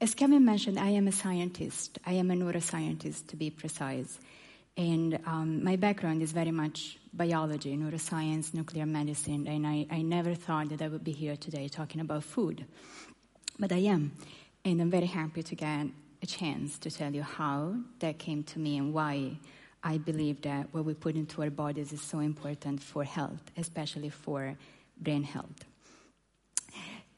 as 0.00 0.14
Kevin 0.14 0.44
mentioned, 0.44 0.78
I 0.78 0.90
am 0.90 1.08
a 1.08 1.12
scientist. 1.12 1.98
I 2.04 2.14
am 2.14 2.30
a 2.30 2.34
neuroscientist, 2.34 3.28
to 3.28 3.36
be 3.36 3.50
precise. 3.50 4.18
And 4.76 5.18
um, 5.26 5.62
my 5.62 5.76
background 5.76 6.20
is 6.22 6.32
very 6.32 6.50
much 6.50 6.98
biology, 7.12 7.76
neuroscience, 7.76 8.52
nuclear 8.52 8.86
medicine, 8.86 9.46
and 9.46 9.66
I, 9.66 9.86
I 9.90 10.02
never 10.02 10.34
thought 10.34 10.70
that 10.70 10.82
I 10.82 10.88
would 10.88 11.04
be 11.04 11.12
here 11.12 11.36
today 11.36 11.68
talking 11.68 12.00
about 12.00 12.24
food. 12.24 12.64
But 13.58 13.72
I 13.72 13.78
am. 13.78 14.12
And 14.64 14.80
I'm 14.80 14.90
very 14.90 15.06
happy 15.06 15.42
to 15.44 15.54
get 15.54 15.86
a 16.22 16.26
chance 16.26 16.78
to 16.78 16.90
tell 16.90 17.14
you 17.14 17.22
how 17.22 17.76
that 18.00 18.18
came 18.18 18.42
to 18.44 18.58
me 18.58 18.78
and 18.78 18.92
why 18.92 19.38
I 19.82 19.98
believe 19.98 20.42
that 20.42 20.72
what 20.72 20.84
we 20.84 20.94
put 20.94 21.14
into 21.14 21.42
our 21.42 21.50
bodies 21.50 21.92
is 21.92 22.00
so 22.00 22.18
important 22.18 22.82
for 22.82 23.04
health, 23.04 23.42
especially 23.56 24.08
for 24.08 24.56
brain 24.98 25.22
health. 25.22 25.66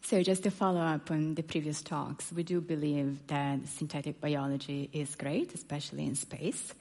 So, 0.09 0.23
just 0.23 0.45
to 0.45 0.53
follow 0.53 0.83
up 0.83 1.11
on 1.11 1.35
the 1.35 1.43
previous 1.43 1.83
talks, 1.83 2.31
we 2.31 2.45
do 2.45 2.61
believe 2.61 3.27
that 3.27 3.67
synthetic 3.67 4.21
biology 4.21 4.89
is 4.93 5.17
great, 5.17 5.53
especially 5.53 6.07
in 6.07 6.15
space. 6.15 6.73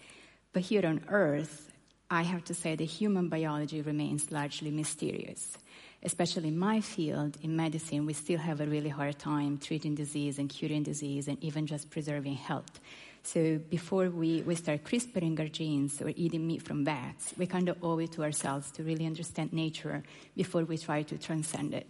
But 0.54 0.62
here 0.62 0.86
on 0.86 1.02
Earth, 1.10 1.72
I 2.08 2.22
have 2.22 2.44
to 2.44 2.54
say 2.54 2.76
the 2.76 2.86
human 2.86 3.30
biology 3.30 3.82
remains 3.82 4.30
largely 4.30 4.70
mysterious. 4.70 5.58
Especially 6.04 6.50
in 6.50 6.60
my 6.60 6.82
field, 6.82 7.36
in 7.42 7.56
medicine, 7.56 8.06
we 8.06 8.14
still 8.14 8.38
have 8.38 8.62
a 8.62 8.68
really 8.68 8.90
hard 8.90 9.18
time 9.18 9.58
treating 9.58 9.96
disease 9.96 10.38
and 10.38 10.48
curing 10.48 10.84
disease 10.84 11.28
and 11.28 11.44
even 11.44 11.66
just 11.66 11.90
preserving 11.90 12.36
health. 12.36 12.80
So 13.24 13.58
before 13.58 14.12
we, 14.12 14.44
we 14.44 14.54
start 14.54 14.84
CRISPRing 14.84 15.40
our 15.40 15.48
genes 15.48 16.00
or 16.00 16.14
eating 16.16 16.46
meat 16.46 16.62
from 16.62 16.84
bats, 16.84 17.34
we 17.40 17.48
kind 17.48 17.70
of 17.70 17.84
owe 17.84 17.98
it 17.98 18.12
to 18.12 18.24
ourselves 18.24 18.70
to 18.74 18.84
really 18.84 19.08
understand 19.08 19.52
nature 19.52 20.04
before 20.36 20.64
we 20.64 20.78
try 20.78 21.02
to 21.02 21.18
transcend 21.18 21.74
it. 21.74 21.88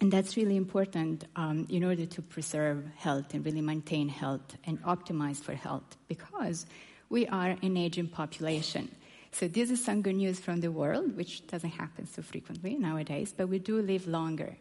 And 0.00 0.12
that's 0.12 0.36
really 0.36 0.56
important 0.56 1.24
um, 1.36 1.66
in 1.70 1.84
order 1.84 2.04
to 2.04 2.22
preserve 2.22 2.84
health 2.96 3.32
and 3.32 3.44
really 3.44 3.60
maintain 3.60 4.08
health 4.08 4.56
and 4.64 4.82
optimize 4.82 5.40
for 5.40 5.54
health 5.54 5.96
because 6.08 6.66
we 7.08 7.26
are 7.28 7.56
an 7.62 7.76
aging 7.76 8.08
population. 8.08 8.90
So 9.32 9.48
this 9.48 9.70
is 9.70 9.84
some 9.84 10.02
good 10.02 10.16
news 10.16 10.38
from 10.40 10.60
the 10.60 10.70
world, 10.70 11.16
which 11.16 11.46
doesn't 11.46 11.70
happen 11.70 12.06
so 12.06 12.22
frequently 12.22 12.74
nowadays, 12.74 13.34
but 13.36 13.48
we 13.48 13.58
do 13.58 13.80
live 13.80 14.06
longer. 14.06 14.56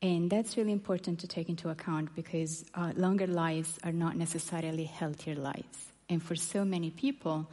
And 0.00 0.30
that's 0.30 0.56
really 0.56 0.72
important 0.72 1.18
to 1.20 1.28
take 1.28 1.48
into 1.48 1.70
account 1.70 2.14
because 2.14 2.64
uh, 2.74 2.92
longer 2.96 3.26
lives 3.26 3.78
are 3.84 3.92
not 3.92 4.16
necessarily 4.16 4.84
healthier 4.84 5.34
lives. 5.34 5.92
And 6.08 6.22
for 6.22 6.36
so 6.36 6.64
many 6.64 6.90
people, 6.90 7.50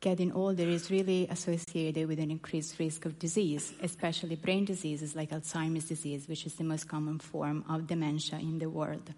getting 0.00 0.32
older 0.32 0.64
is 0.64 0.90
really 0.90 1.26
associated 1.28 2.08
with 2.08 2.18
an 2.18 2.30
increased 2.30 2.78
risk 2.78 3.04
of 3.06 3.18
disease, 3.18 3.72
especially 3.82 4.36
brain 4.36 4.64
diseases 4.64 5.16
like 5.16 5.30
Alzheimer's 5.30 5.86
disease, 5.86 6.28
which 6.28 6.46
is 6.46 6.54
the 6.54 6.64
most 6.64 6.88
common 6.88 7.18
form 7.18 7.64
of 7.68 7.86
dementia 7.86 8.38
in 8.38 8.58
the 8.58 8.68
world 8.68 9.12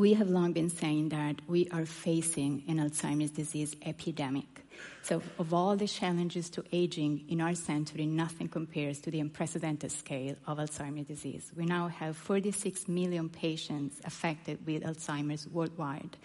we 0.00 0.14
have 0.14 0.30
long 0.30 0.52
been 0.52 0.70
saying 0.70 1.10
that 1.10 1.36
we 1.46 1.68
are 1.70 1.84
facing 1.84 2.62
an 2.68 2.78
Alzheimer's 2.78 3.30
disease 3.32 3.76
epidemic. 3.84 4.46
So, 5.02 5.22
of 5.38 5.52
all 5.52 5.76
the 5.76 5.86
challenges 5.86 6.48
to 6.50 6.64
aging 6.72 7.26
in 7.28 7.42
our 7.42 7.54
century, 7.54 8.06
nothing 8.06 8.48
compares 8.48 9.00
to 9.00 9.10
the 9.10 9.20
unprecedented 9.20 9.92
scale 9.92 10.36
of 10.46 10.56
Alzheimer's 10.56 11.06
disease. 11.06 11.52
We 11.54 11.66
now 11.66 11.88
have 11.88 12.16
46 12.16 12.88
million 12.88 13.28
patients 13.28 14.00
affected 14.04 14.66
with 14.66 14.84
Alzheimer's 14.84 15.46
worldwide, 15.46 16.16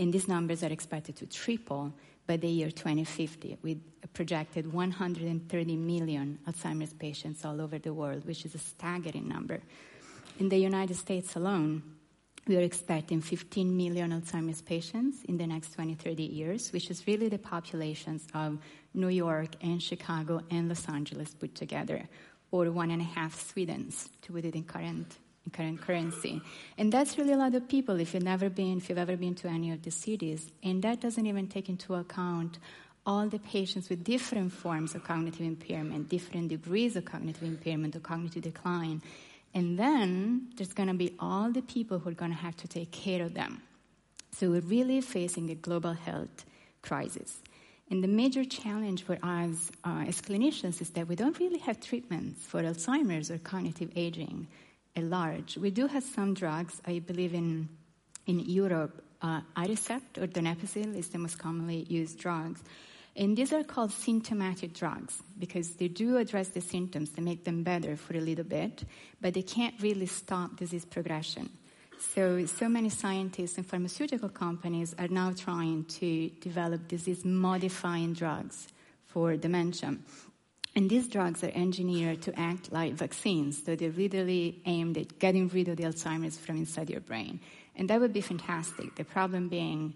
and 0.00 0.14
these 0.14 0.28
numbers 0.28 0.64
are 0.64 0.72
expected 0.72 1.14
to 1.16 1.26
triple 1.26 1.92
by 2.26 2.38
the 2.38 2.48
year 2.48 2.70
2050, 2.70 3.58
with 3.62 3.78
a 4.02 4.08
projected 4.08 4.72
130 4.72 5.76
million 5.76 6.38
Alzheimer's 6.48 6.94
patients 6.94 7.44
all 7.44 7.60
over 7.60 7.78
the 7.78 7.92
world, 7.92 8.24
which 8.24 8.46
is 8.46 8.54
a 8.54 8.58
staggering 8.58 9.28
number. 9.28 9.60
In 10.38 10.48
the 10.48 10.56
United 10.56 10.96
States 10.96 11.36
alone, 11.36 11.82
we 12.46 12.56
are 12.56 12.62
expecting 12.62 13.20
15 13.20 13.76
million 13.76 14.10
Alzheimer's 14.10 14.62
patients 14.62 15.18
in 15.24 15.36
the 15.36 15.46
next 15.46 15.74
20, 15.74 15.94
30 15.94 16.22
years, 16.22 16.72
which 16.72 16.90
is 16.90 17.06
really 17.06 17.28
the 17.28 17.38
populations 17.38 18.26
of 18.32 18.58
New 18.94 19.08
York 19.08 19.50
and 19.60 19.82
Chicago 19.82 20.40
and 20.50 20.68
Los 20.68 20.88
Angeles 20.88 21.34
put 21.34 21.54
together, 21.54 22.08
or 22.50 22.70
one 22.70 22.90
and 22.90 23.02
a 23.02 23.04
half 23.04 23.36
Swedens, 23.36 24.08
to 24.22 24.32
put 24.32 24.46
it 24.46 24.54
in 24.54 24.64
current, 24.64 25.18
current 25.52 25.80
currency. 25.80 26.40
And 26.78 26.92
that's 26.92 27.18
really 27.18 27.32
a 27.32 27.36
lot 27.36 27.54
of 27.54 27.68
people 27.68 28.00
if 28.00 28.14
you've 28.14 28.22
never 28.22 28.48
been, 28.48 28.78
if 28.78 28.88
you've 28.88 28.98
ever 28.98 29.16
been 29.16 29.34
to 29.36 29.48
any 29.48 29.72
of 29.72 29.82
the 29.82 29.90
cities. 29.90 30.50
And 30.62 30.82
that 30.82 31.00
doesn't 31.00 31.26
even 31.26 31.46
take 31.46 31.68
into 31.68 31.94
account 31.94 32.58
all 33.06 33.28
the 33.28 33.38
patients 33.38 33.88
with 33.88 34.04
different 34.04 34.52
forms 34.52 34.94
of 34.94 35.04
cognitive 35.04 35.40
impairment, 35.40 36.08
different 36.08 36.48
degrees 36.48 36.96
of 36.96 37.04
cognitive 37.04 37.42
impairment 37.42 37.96
or 37.96 38.00
cognitive 38.00 38.42
decline. 38.42 39.02
And 39.54 39.78
then 39.78 40.48
there's 40.56 40.72
going 40.72 40.88
to 40.88 40.94
be 40.94 41.14
all 41.18 41.50
the 41.50 41.62
people 41.62 41.98
who 41.98 42.10
are 42.10 42.14
going 42.14 42.30
to 42.30 42.36
have 42.36 42.56
to 42.58 42.68
take 42.68 42.92
care 42.92 43.22
of 43.22 43.34
them. 43.34 43.62
So 44.32 44.50
we're 44.50 44.60
really 44.60 45.00
facing 45.00 45.50
a 45.50 45.54
global 45.54 45.92
health 45.92 46.44
crisis. 46.82 47.40
And 47.90 48.04
the 48.04 48.08
major 48.08 48.44
challenge 48.44 49.02
for 49.02 49.18
us 49.22 49.72
uh, 49.84 50.04
as 50.06 50.22
clinicians 50.22 50.80
is 50.80 50.90
that 50.90 51.08
we 51.08 51.16
don't 51.16 51.38
really 51.40 51.58
have 51.58 51.80
treatments 51.80 52.44
for 52.46 52.62
Alzheimer's 52.62 53.30
or 53.30 53.38
cognitive 53.38 53.90
aging 53.96 54.46
at 54.96 55.04
large. 55.04 55.56
We 55.56 55.70
do 55.70 55.86
have 55.86 56.04
some 56.04 56.34
drugs. 56.34 56.80
I 56.86 56.98
believe 56.98 57.34
in, 57.34 57.68
in 58.26 58.40
Europe, 58.40 59.02
uh, 59.22 59.40
Aricept 59.56 60.18
or 60.18 60.26
donepezil 60.26 60.96
is 60.96 61.08
the 61.08 61.18
most 61.18 61.38
commonly 61.38 61.84
used 61.88 62.18
drugs. 62.18 62.62
And 63.16 63.36
these 63.36 63.52
are 63.52 63.64
called 63.64 63.92
symptomatic 63.92 64.72
drugs 64.72 65.20
because 65.38 65.72
they 65.72 65.88
do 65.88 66.16
address 66.16 66.48
the 66.48 66.60
symptoms, 66.60 67.10
they 67.10 67.22
make 67.22 67.44
them 67.44 67.62
better 67.62 67.96
for 67.96 68.16
a 68.16 68.20
little 68.20 68.44
bit, 68.44 68.84
but 69.20 69.34
they 69.34 69.42
can't 69.42 69.74
really 69.82 70.06
stop 70.06 70.56
disease 70.56 70.84
progression. 70.84 71.50
So, 71.98 72.46
so 72.46 72.68
many 72.68 72.88
scientists 72.88 73.58
and 73.58 73.66
pharmaceutical 73.66 74.30
companies 74.30 74.94
are 74.98 75.08
now 75.08 75.32
trying 75.32 75.84
to 76.00 76.30
develop 76.40 76.88
disease 76.88 77.24
modifying 77.24 78.14
drugs 78.14 78.68
for 79.06 79.36
dementia. 79.36 79.96
And 80.76 80.88
these 80.88 81.08
drugs 81.08 81.42
are 81.42 81.50
engineered 81.52 82.22
to 82.22 82.38
act 82.38 82.70
like 82.70 82.94
vaccines, 82.94 83.62
so 83.64 83.74
they're 83.74 83.90
literally 83.90 84.62
aimed 84.66 84.96
at 84.98 85.18
getting 85.18 85.48
rid 85.48 85.68
of 85.68 85.76
the 85.76 85.84
Alzheimer's 85.84 86.38
from 86.38 86.58
inside 86.58 86.90
your 86.90 87.00
brain. 87.00 87.40
And 87.74 87.90
that 87.90 88.00
would 88.00 88.12
be 88.12 88.20
fantastic. 88.20 88.94
The 88.94 89.04
problem 89.04 89.48
being, 89.48 89.94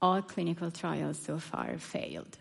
all 0.00 0.22
clinical 0.22 0.70
trials 0.70 1.18
so 1.18 1.38
far 1.38 1.76
failed. 1.78 2.38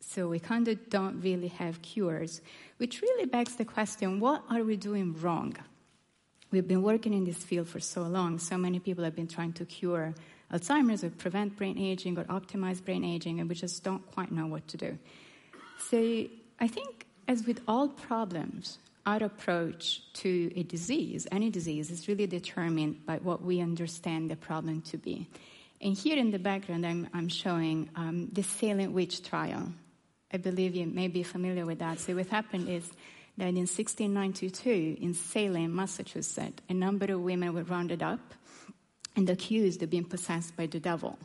So 0.00 0.28
we 0.28 0.38
kind 0.38 0.68
of 0.68 0.88
don't 0.88 1.20
really 1.20 1.48
have 1.48 1.82
cures, 1.82 2.40
which 2.78 3.02
really 3.02 3.26
begs 3.26 3.56
the 3.56 3.64
question 3.64 4.20
what 4.20 4.42
are 4.48 4.62
we 4.62 4.76
doing 4.76 5.14
wrong? 5.20 5.56
We've 6.50 6.66
been 6.66 6.82
working 6.82 7.12
in 7.12 7.24
this 7.24 7.38
field 7.38 7.68
for 7.68 7.80
so 7.80 8.02
long. 8.02 8.38
So 8.38 8.56
many 8.56 8.78
people 8.78 9.02
have 9.04 9.16
been 9.16 9.26
trying 9.26 9.52
to 9.54 9.64
cure 9.64 10.14
Alzheimer's 10.52 11.02
or 11.02 11.10
prevent 11.10 11.56
brain 11.56 11.76
aging 11.76 12.18
or 12.18 12.24
optimize 12.24 12.84
brain 12.84 13.04
aging, 13.04 13.40
and 13.40 13.48
we 13.48 13.54
just 13.56 13.82
don't 13.82 14.04
quite 14.12 14.30
know 14.30 14.46
what 14.46 14.68
to 14.68 14.76
do. 14.76 14.98
So 15.90 15.98
I 16.60 16.68
think, 16.68 17.05
as 17.28 17.44
with 17.46 17.60
all 17.66 17.88
problems, 17.88 18.78
our 19.04 19.22
approach 19.22 20.02
to 20.14 20.50
a 20.56 20.62
disease, 20.64 21.26
any 21.30 21.50
disease, 21.50 21.90
is 21.90 22.08
really 22.08 22.26
determined 22.26 23.06
by 23.06 23.18
what 23.18 23.42
we 23.42 23.60
understand 23.60 24.30
the 24.30 24.36
problem 24.36 24.82
to 24.82 24.98
be. 24.98 25.28
And 25.80 25.96
here 25.96 26.16
in 26.16 26.30
the 26.30 26.38
background, 26.38 26.86
I'm, 26.86 27.08
I'm 27.14 27.28
showing 27.28 27.90
um, 27.94 28.28
the 28.32 28.42
Salem 28.42 28.92
witch 28.92 29.22
trial. 29.22 29.72
I 30.32 30.38
believe 30.38 30.74
you 30.74 30.86
may 30.86 31.08
be 31.08 31.22
familiar 31.22 31.64
with 31.64 31.78
that. 31.78 32.00
So 32.00 32.14
what 32.14 32.26
happened 32.28 32.68
is 32.68 32.90
that 33.36 33.48
in 33.48 33.66
1692 33.66 34.96
in 35.00 35.14
Salem, 35.14 35.74
Massachusetts, 35.74 36.62
a 36.68 36.74
number 36.74 37.12
of 37.12 37.20
women 37.20 37.54
were 37.54 37.62
rounded 37.62 38.02
up 38.02 38.34
and 39.14 39.28
accused 39.30 39.82
of 39.82 39.90
being 39.90 40.04
possessed 40.04 40.56
by 40.56 40.66
the 40.66 40.80
devil. 40.80 41.18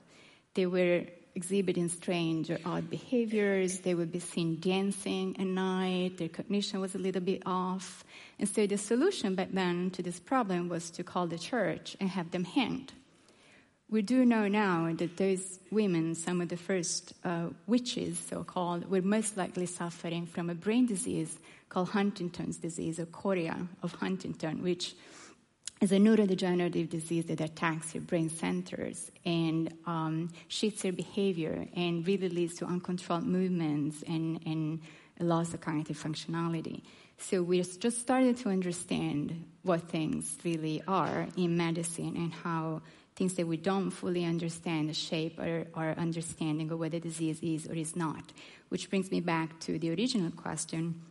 They 0.53 0.65
were 0.65 1.05
exhibiting 1.35 1.89
strange 1.89 2.49
or 2.49 2.59
odd 2.65 2.89
behaviors. 2.89 3.79
They 3.79 3.95
would 3.95 4.11
be 4.11 4.19
seen 4.19 4.59
dancing 4.59 5.35
at 5.39 5.47
night. 5.47 6.17
Their 6.17 6.29
cognition 6.29 6.81
was 6.81 6.95
a 6.95 6.99
little 6.99 7.21
bit 7.21 7.43
off. 7.45 8.03
And 8.39 8.47
so 8.49 8.67
the 8.67 8.77
solution 8.77 9.35
back 9.35 9.49
then 9.51 9.91
to 9.91 10.03
this 10.03 10.19
problem 10.19 10.69
was 10.69 10.89
to 10.91 11.03
call 11.03 11.27
the 11.27 11.39
church 11.39 11.95
and 11.99 12.09
have 12.09 12.31
them 12.31 12.43
hanged. 12.43 12.93
We 13.89 14.01
do 14.01 14.25
know 14.25 14.47
now 14.47 14.93
that 14.95 15.17
those 15.17 15.59
women, 15.69 16.15
some 16.15 16.39
of 16.39 16.47
the 16.47 16.55
first 16.55 17.13
uh, 17.25 17.47
witches, 17.67 18.17
so 18.17 18.43
called, 18.43 18.89
were 18.89 19.01
most 19.01 19.35
likely 19.35 19.65
suffering 19.65 20.25
from 20.25 20.49
a 20.49 20.55
brain 20.55 20.85
disease 20.85 21.37
called 21.67 21.89
Huntington's 21.89 22.57
disease 22.57 22.99
or 22.99 23.05
chorea 23.05 23.67
of 23.83 23.93
Huntington, 23.95 24.63
which 24.63 24.95
is 25.81 25.91
a 25.91 25.97
neurodegenerative 25.97 26.89
disease 26.89 27.25
that 27.25 27.41
attacks 27.41 27.95
your 27.95 28.03
brain 28.03 28.29
centers 28.29 29.11
and 29.25 29.73
um, 29.87 30.29
shifts 30.47 30.83
your 30.83 30.93
behavior 30.93 31.65
and 31.75 32.05
really 32.05 32.29
leads 32.29 32.53
to 32.53 32.65
uncontrolled 32.65 33.25
movements 33.25 34.03
and, 34.07 34.39
and 34.45 34.79
loss 35.19 35.55
of 35.55 35.61
cognitive 35.61 35.97
functionality. 35.97 36.83
So 37.17 37.41
we're 37.41 37.63
just 37.63 37.99
starting 37.99 38.35
to 38.35 38.49
understand 38.49 39.43
what 39.63 39.89
things 39.89 40.37
really 40.43 40.83
are 40.87 41.27
in 41.35 41.57
medicine 41.57 42.15
and 42.15 42.31
how 42.31 42.83
things 43.15 43.33
that 43.35 43.47
we 43.47 43.57
don't 43.57 43.91
fully 43.91 44.23
understand 44.23 44.95
shape 44.95 45.39
our, 45.39 45.65
our 45.73 45.91
understanding 45.97 46.71
of 46.71 46.79
what 46.79 46.91
the 46.91 46.99
disease 46.99 47.39
is 47.41 47.67
or 47.67 47.73
is 47.73 47.95
not. 47.95 48.31
Which 48.69 48.89
brings 48.89 49.09
me 49.11 49.19
back 49.19 49.59
to 49.61 49.79
the 49.79 49.89
original 49.91 50.31
question 50.31 51.01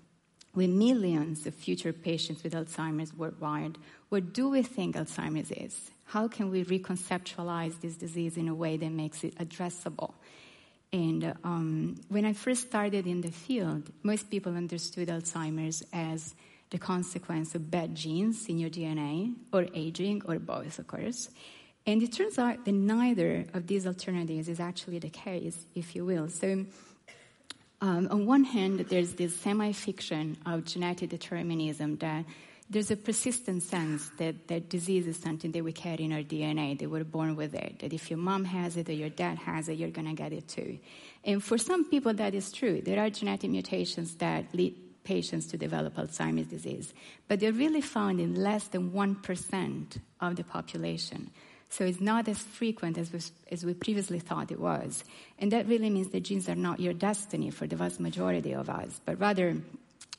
with 0.54 0.70
millions 0.70 1.46
of 1.46 1.54
future 1.54 1.92
patients 1.92 2.42
with 2.42 2.54
Alzheimer's 2.54 3.14
worldwide, 3.14 3.78
what 4.08 4.32
do 4.32 4.48
we 4.48 4.62
think 4.62 4.96
Alzheimer's 4.96 5.50
is? 5.52 5.90
How 6.06 6.26
can 6.26 6.50
we 6.50 6.64
reconceptualize 6.64 7.80
this 7.80 7.96
disease 7.96 8.36
in 8.36 8.48
a 8.48 8.54
way 8.54 8.76
that 8.76 8.90
makes 8.90 9.22
it 9.22 9.36
addressable? 9.38 10.14
And 10.92 11.34
um, 11.44 12.00
when 12.08 12.24
I 12.24 12.32
first 12.32 12.66
started 12.66 13.06
in 13.06 13.20
the 13.20 13.30
field, 13.30 13.90
most 14.02 14.28
people 14.28 14.56
understood 14.56 15.08
Alzheimer's 15.08 15.84
as 15.92 16.34
the 16.70 16.78
consequence 16.78 17.54
of 17.54 17.70
bad 17.70 17.94
genes 17.94 18.48
in 18.48 18.58
your 18.58 18.70
DNA, 18.70 19.34
or 19.52 19.66
aging, 19.74 20.22
or 20.26 20.38
both, 20.38 20.78
of 20.78 20.86
course. 20.86 21.28
And 21.86 22.02
it 22.02 22.12
turns 22.12 22.38
out 22.38 22.64
that 22.64 22.72
neither 22.72 23.46
of 23.54 23.66
these 23.66 23.86
alternatives 23.86 24.48
is 24.48 24.60
actually 24.60 24.98
the 24.98 25.10
case, 25.10 25.66
if 25.74 25.96
you 25.96 26.04
will. 26.04 26.28
So, 26.28 26.66
um, 27.80 28.08
on 28.10 28.26
one 28.26 28.44
hand, 28.44 28.80
there's 28.90 29.14
this 29.14 29.34
semi 29.36 29.72
fiction 29.72 30.36
of 30.44 30.64
genetic 30.64 31.10
determinism 31.10 31.96
that 31.98 32.24
there's 32.68 32.90
a 32.92 32.96
persistent 32.96 33.64
sense 33.64 34.10
that, 34.18 34.46
that 34.46 34.68
disease 34.68 35.08
is 35.08 35.16
something 35.16 35.50
that 35.50 35.64
we 35.64 35.72
carry 35.72 36.04
in 36.04 36.12
our 36.12 36.22
DNA, 36.22 36.78
that 36.78 36.88
we're 36.88 37.02
born 37.02 37.34
with 37.34 37.52
it, 37.52 37.80
that 37.80 37.92
if 37.92 38.10
your 38.10 38.18
mom 38.18 38.44
has 38.44 38.76
it 38.76 38.88
or 38.88 38.92
your 38.92 39.08
dad 39.08 39.38
has 39.38 39.68
it, 39.68 39.76
you're 39.76 39.90
going 39.90 40.06
to 40.06 40.14
get 40.14 40.32
it 40.32 40.46
too. 40.46 40.78
And 41.24 41.42
for 41.42 41.58
some 41.58 41.90
people, 41.90 42.14
that 42.14 42.32
is 42.32 42.52
true. 42.52 42.80
There 42.80 43.00
are 43.00 43.10
genetic 43.10 43.50
mutations 43.50 44.14
that 44.16 44.54
lead 44.54 44.76
patients 45.02 45.46
to 45.46 45.56
develop 45.56 45.96
Alzheimer's 45.96 46.46
disease, 46.46 46.94
but 47.26 47.40
they're 47.40 47.52
really 47.52 47.80
found 47.80 48.20
in 48.20 48.36
less 48.36 48.68
than 48.68 48.92
1% 48.92 49.98
of 50.20 50.36
the 50.36 50.44
population. 50.44 51.30
So 51.70 51.84
it's 51.84 52.00
not 52.00 52.28
as 52.28 52.38
frequent 52.38 52.98
as 52.98 53.12
we, 53.12 53.20
as 53.52 53.64
we 53.64 53.74
previously 53.74 54.18
thought 54.18 54.50
it 54.50 54.58
was. 54.58 55.04
And 55.38 55.52
that 55.52 55.68
really 55.68 55.88
means 55.88 56.08
that 56.08 56.24
genes 56.24 56.48
are 56.48 56.56
not 56.56 56.80
your 56.80 56.92
destiny 56.92 57.50
for 57.50 57.66
the 57.68 57.76
vast 57.76 58.00
majority 58.00 58.52
of 58.52 58.68
us, 58.68 59.00
but 59.04 59.20
rather 59.20 59.56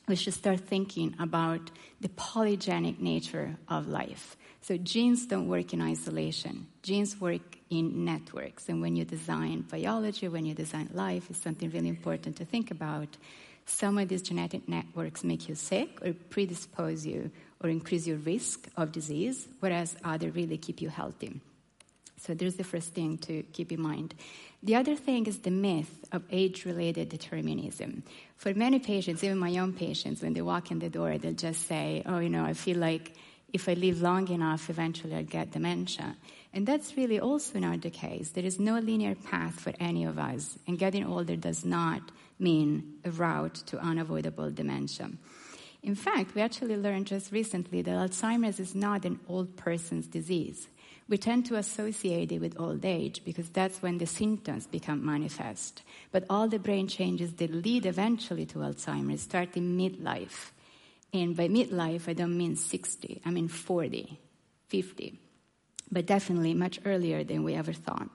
we 0.08 0.16
should 0.16 0.34
start 0.34 0.60
thinking 0.60 1.14
about 1.18 1.70
the 2.00 2.08
polygenic 2.08 2.98
nature 3.00 3.56
of 3.68 3.86
life. 3.86 4.36
So 4.62 4.78
genes 4.78 5.26
don't 5.26 5.46
work 5.46 5.74
in 5.74 5.82
isolation. 5.82 6.68
Genes 6.82 7.20
work 7.20 7.58
in 7.68 8.04
networks. 8.04 8.68
And 8.68 8.80
when 8.80 8.96
you 8.96 9.04
design 9.04 9.66
biology, 9.70 10.28
when 10.28 10.46
you 10.46 10.54
design 10.54 10.88
life, 10.94 11.28
it's 11.28 11.40
something 11.40 11.70
really 11.70 11.88
important 11.88 12.36
to 12.36 12.44
think 12.44 12.70
about. 12.70 13.08
Some 13.66 13.98
of 13.98 14.08
these 14.08 14.22
genetic 14.22 14.68
networks 14.68 15.22
make 15.22 15.48
you 15.48 15.54
sick 15.54 16.00
or 16.04 16.14
predispose 16.30 17.04
you 17.04 17.30
or 17.62 17.68
increase 17.68 18.06
your 18.06 18.18
risk 18.18 18.68
of 18.76 18.92
disease, 18.92 19.48
whereas 19.60 19.96
others 20.04 20.34
really 20.34 20.58
keep 20.58 20.80
you 20.80 20.88
healthy. 20.88 21.40
So 22.18 22.34
there's 22.34 22.54
the 22.54 22.64
first 22.64 22.94
thing 22.94 23.18
to 23.18 23.42
keep 23.52 23.72
in 23.72 23.80
mind. 23.80 24.14
The 24.62 24.76
other 24.76 24.94
thing 24.94 25.26
is 25.26 25.38
the 25.38 25.50
myth 25.50 26.04
of 26.12 26.22
age 26.30 26.64
related 26.64 27.08
determinism. 27.08 28.04
For 28.36 28.54
many 28.54 28.78
patients, 28.78 29.24
even 29.24 29.38
my 29.38 29.58
own 29.58 29.72
patients, 29.72 30.22
when 30.22 30.32
they 30.32 30.42
walk 30.42 30.70
in 30.70 30.78
the 30.78 30.88
door, 30.88 31.18
they'll 31.18 31.32
just 31.32 31.66
say, 31.66 32.02
Oh, 32.06 32.20
you 32.20 32.30
know, 32.30 32.44
I 32.44 32.54
feel 32.54 32.78
like 32.78 33.12
if 33.52 33.68
I 33.68 33.74
live 33.74 34.00
long 34.00 34.28
enough, 34.28 34.70
eventually 34.70 35.16
I'll 35.16 35.24
get 35.24 35.50
dementia. 35.50 36.16
And 36.54 36.66
that's 36.66 36.96
really 36.96 37.18
also 37.18 37.58
not 37.58 37.82
the 37.82 37.90
case. 37.90 38.30
There 38.30 38.44
is 38.44 38.60
no 38.60 38.78
linear 38.78 39.14
path 39.14 39.58
for 39.58 39.72
any 39.80 40.04
of 40.04 40.18
us, 40.18 40.58
and 40.66 40.78
getting 40.78 41.04
older 41.04 41.36
does 41.36 41.64
not 41.64 42.02
mean 42.38 42.98
a 43.04 43.10
route 43.10 43.54
to 43.66 43.78
unavoidable 43.78 44.50
dementia. 44.50 45.10
In 45.82 45.96
fact, 45.96 46.34
we 46.34 46.42
actually 46.42 46.76
learned 46.76 47.08
just 47.08 47.32
recently 47.32 47.82
that 47.82 47.90
Alzheimer's 47.90 48.60
is 48.60 48.74
not 48.74 49.04
an 49.04 49.18
old 49.28 49.56
person's 49.56 50.06
disease. 50.06 50.68
We 51.08 51.18
tend 51.18 51.46
to 51.46 51.56
associate 51.56 52.30
it 52.30 52.40
with 52.40 52.58
old 52.60 52.84
age 52.84 53.22
because 53.24 53.48
that's 53.48 53.82
when 53.82 53.98
the 53.98 54.06
symptoms 54.06 54.68
become 54.68 55.04
manifest. 55.04 55.82
But 56.12 56.24
all 56.30 56.48
the 56.48 56.60
brain 56.60 56.86
changes 56.86 57.32
that 57.34 57.52
lead 57.52 57.84
eventually 57.84 58.46
to 58.46 58.60
Alzheimer's 58.60 59.22
start 59.22 59.56
in 59.56 59.76
midlife. 59.76 60.52
And 61.12 61.36
by 61.36 61.48
midlife, 61.48 62.08
I 62.08 62.12
don't 62.12 62.38
mean 62.38 62.56
60, 62.56 63.20
I 63.26 63.30
mean 63.30 63.48
40, 63.48 64.18
50, 64.68 65.18
but 65.90 66.06
definitely 66.06 66.54
much 66.54 66.78
earlier 66.84 67.24
than 67.24 67.42
we 67.42 67.54
ever 67.54 67.72
thought 67.72 68.08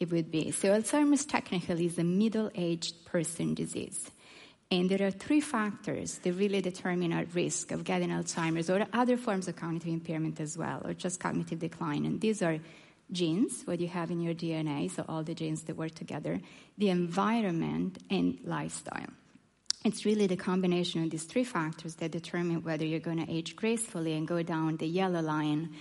it 0.00 0.10
would 0.10 0.32
be. 0.32 0.50
So, 0.50 0.70
Alzheimer's 0.70 1.24
technically 1.24 1.86
is 1.86 1.98
a 1.98 2.04
middle 2.04 2.50
aged 2.56 3.04
person 3.04 3.54
disease. 3.54 4.10
And 4.72 4.88
there 4.88 5.06
are 5.06 5.10
three 5.10 5.42
factors 5.42 6.16
that 6.20 6.32
really 6.32 6.62
determine 6.62 7.12
our 7.12 7.26
risk 7.34 7.72
of 7.72 7.84
getting 7.84 8.08
Alzheimer's 8.08 8.70
or 8.70 8.86
other 8.94 9.18
forms 9.18 9.46
of 9.46 9.54
cognitive 9.54 9.92
impairment 9.92 10.40
as 10.40 10.56
well, 10.56 10.80
or 10.82 10.94
just 10.94 11.20
cognitive 11.20 11.58
decline. 11.58 12.06
And 12.06 12.18
these 12.22 12.40
are 12.40 12.58
genes, 13.12 13.64
what 13.66 13.80
you 13.80 13.88
have 13.88 14.10
in 14.10 14.22
your 14.22 14.32
DNA, 14.32 14.90
so 14.90 15.04
all 15.06 15.22
the 15.22 15.34
genes 15.34 15.64
that 15.64 15.76
work 15.76 15.94
together, 15.94 16.40
the 16.78 16.88
environment, 16.88 17.98
and 18.08 18.38
lifestyle. 18.44 19.10
It's 19.84 20.06
really 20.06 20.26
the 20.26 20.38
combination 20.38 21.04
of 21.04 21.10
these 21.10 21.24
three 21.24 21.44
factors 21.44 21.96
that 21.96 22.10
determine 22.10 22.62
whether 22.62 22.86
you're 22.86 22.98
going 22.98 23.22
to 23.22 23.30
age 23.30 23.54
gracefully 23.54 24.14
and 24.14 24.26
go 24.26 24.42
down 24.42 24.78
the 24.78 24.86
yellow 24.86 25.20
line 25.20 25.74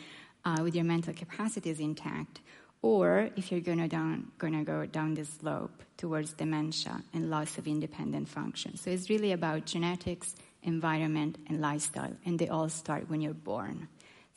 uh, 0.44 0.58
with 0.64 0.76
your 0.76 0.84
mental 0.84 1.14
capacities 1.14 1.80
intact, 1.80 2.42
or 2.82 3.30
if 3.36 3.52
you're 3.52 3.62
going 3.62 3.88
to, 3.88 4.64
go 4.64 4.86
down 4.86 5.14
the 5.14 5.26
slope 5.26 5.84
towards 5.98 6.34
dementia 6.34 7.02
and 7.14 7.30
loss 7.30 7.58
of 7.58 7.68
independent 7.68 8.28
function. 8.28 8.76
So 8.76 8.90
it's 8.90 9.10
really 9.10 9.32
about 9.32 9.66
genetics, 9.66 10.36
environment, 10.64 11.38
and 11.48 11.62
lifestyle, 11.62 12.16
and 12.26 12.40
they 12.40 12.48
all 12.48 12.70
start 12.70 13.10
when 13.10 13.22
you're 13.22 13.34
born. 13.34 13.88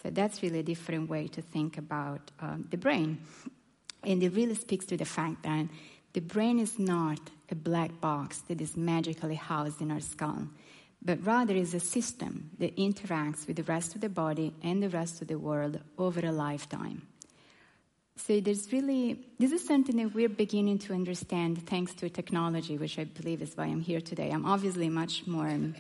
So 0.03 0.11
that's 0.11 0.43
really 0.43 0.59
a 0.59 0.63
different 0.63 1.09
way 1.09 1.29
to 1.29 1.41
think 1.41 1.79
about 1.79 2.31
um, 2.41 2.67
the 2.71 2.77
brain. 2.77 3.21
And 4.03 4.23
it 4.23 4.35
really 4.35 4.55
speaks 4.55 4.85
to 4.87 4.99
the 4.99 5.07
fact 5.07 5.43
that 5.45 5.67
the 6.13 6.21
brain 6.21 6.59
is 6.59 6.79
not 6.79 7.19
a 7.51 7.55
black 7.55 7.99
box 8.01 8.41
that 8.49 8.61
is 8.61 8.77
magically 8.77 9.35
housed 9.37 9.81
in 9.81 9.91
our 9.91 10.01
skull, 10.01 10.49
but 11.03 11.25
rather 11.25 11.55
is 11.55 11.73
a 11.73 11.81
system 11.81 12.51
that 12.59 12.77
interacts 12.77 13.47
with 13.47 13.57
the 13.57 13.63
rest 13.63 13.95
of 13.95 14.03
the 14.03 14.09
body 14.11 14.53
and 14.63 14.83
the 14.83 14.91
rest 14.91 15.23
of 15.23 15.29
the 15.29 15.39
world 15.39 15.81
over 15.99 16.21
a 16.21 16.33
lifetime. 16.33 17.07
So 18.17 18.41
there's 18.41 18.73
really, 18.73 19.19
this 19.39 19.53
is 19.53 19.67
something 19.67 19.97
that 19.97 20.15
we're 20.15 20.29
beginning 20.29 20.79
to 20.81 20.95
understand 20.95 21.67
thanks 21.67 21.95
to 21.95 22.09
technology, 22.09 22.79
which 22.79 22.99
I 22.99 23.05
believe 23.05 23.43
is 23.43 23.57
why 23.57 23.65
I'm 23.65 23.81
here 23.81 24.01
today. 24.01 24.31
I'm 24.31 24.47
obviously 24.47 24.89
much 24.89 25.27
more 25.27 25.49
um, 25.49 25.75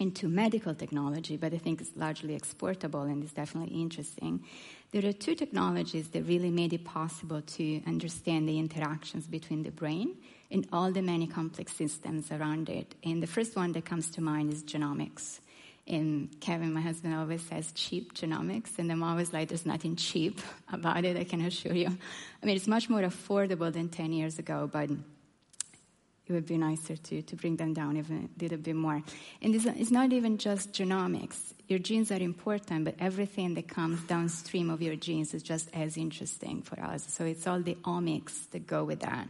into 0.00 0.28
medical 0.28 0.74
technology, 0.74 1.36
but 1.36 1.54
I 1.54 1.58
think 1.58 1.80
it's 1.80 1.96
largely 1.96 2.34
exportable 2.34 3.02
and 3.02 3.22
it's 3.22 3.32
definitely 3.32 3.80
interesting. 3.80 4.44
There 4.90 5.06
are 5.06 5.12
two 5.12 5.34
technologies 5.34 6.08
that 6.08 6.22
really 6.22 6.50
made 6.50 6.72
it 6.72 6.84
possible 6.84 7.42
to 7.42 7.82
understand 7.86 8.48
the 8.48 8.58
interactions 8.58 9.26
between 9.26 9.62
the 9.62 9.70
brain 9.70 10.16
and 10.50 10.66
all 10.72 10.90
the 10.90 11.02
many 11.02 11.26
complex 11.26 11.74
systems 11.74 12.32
around 12.32 12.68
it. 12.68 12.94
And 13.04 13.22
the 13.22 13.26
first 13.26 13.54
one 13.54 13.72
that 13.72 13.84
comes 13.84 14.10
to 14.12 14.20
mind 14.20 14.52
is 14.52 14.64
genomics. 14.64 15.40
And 15.88 16.38
Kevin, 16.40 16.74
my 16.74 16.82
husband, 16.82 17.14
always 17.14 17.42
says 17.42 17.72
cheap 17.72 18.12
genomics, 18.14 18.78
and 18.78 18.92
I'm 18.92 19.02
always 19.02 19.32
like, 19.32 19.48
there's 19.48 19.64
nothing 19.64 19.96
cheap 19.96 20.40
about 20.72 21.04
it, 21.04 21.16
I 21.16 21.24
can 21.24 21.40
assure 21.40 21.74
you. 21.74 21.86
I 21.86 22.46
mean, 22.46 22.56
it's 22.56 22.68
much 22.68 22.90
more 22.90 23.00
affordable 23.00 23.72
than 23.72 23.88
10 23.88 24.12
years 24.12 24.38
ago, 24.38 24.68
but 24.70 24.90
it 24.90 26.32
would 26.32 26.46
be 26.46 26.58
nicer 26.58 26.94
to, 26.94 27.22
to 27.22 27.36
bring 27.36 27.56
them 27.56 27.72
down 27.72 27.96
even 27.96 28.28
a 28.38 28.42
little 28.42 28.58
bit 28.58 28.76
more. 28.76 29.02
And 29.40 29.54
it's, 29.54 29.64
it's 29.64 29.90
not 29.90 30.12
even 30.12 30.36
just 30.36 30.72
genomics. 30.72 31.54
Your 31.68 31.78
genes 31.78 32.12
are 32.12 32.20
important, 32.20 32.84
but 32.84 32.94
everything 33.00 33.54
that 33.54 33.68
comes 33.68 34.00
downstream 34.02 34.68
of 34.68 34.82
your 34.82 34.96
genes 34.96 35.32
is 35.32 35.42
just 35.42 35.70
as 35.72 35.96
interesting 35.96 36.60
for 36.60 36.78
us. 36.80 37.06
So 37.08 37.24
it's 37.24 37.46
all 37.46 37.60
the 37.60 37.76
omics 37.76 38.50
that 38.50 38.66
go 38.66 38.84
with 38.84 39.00
that 39.00 39.28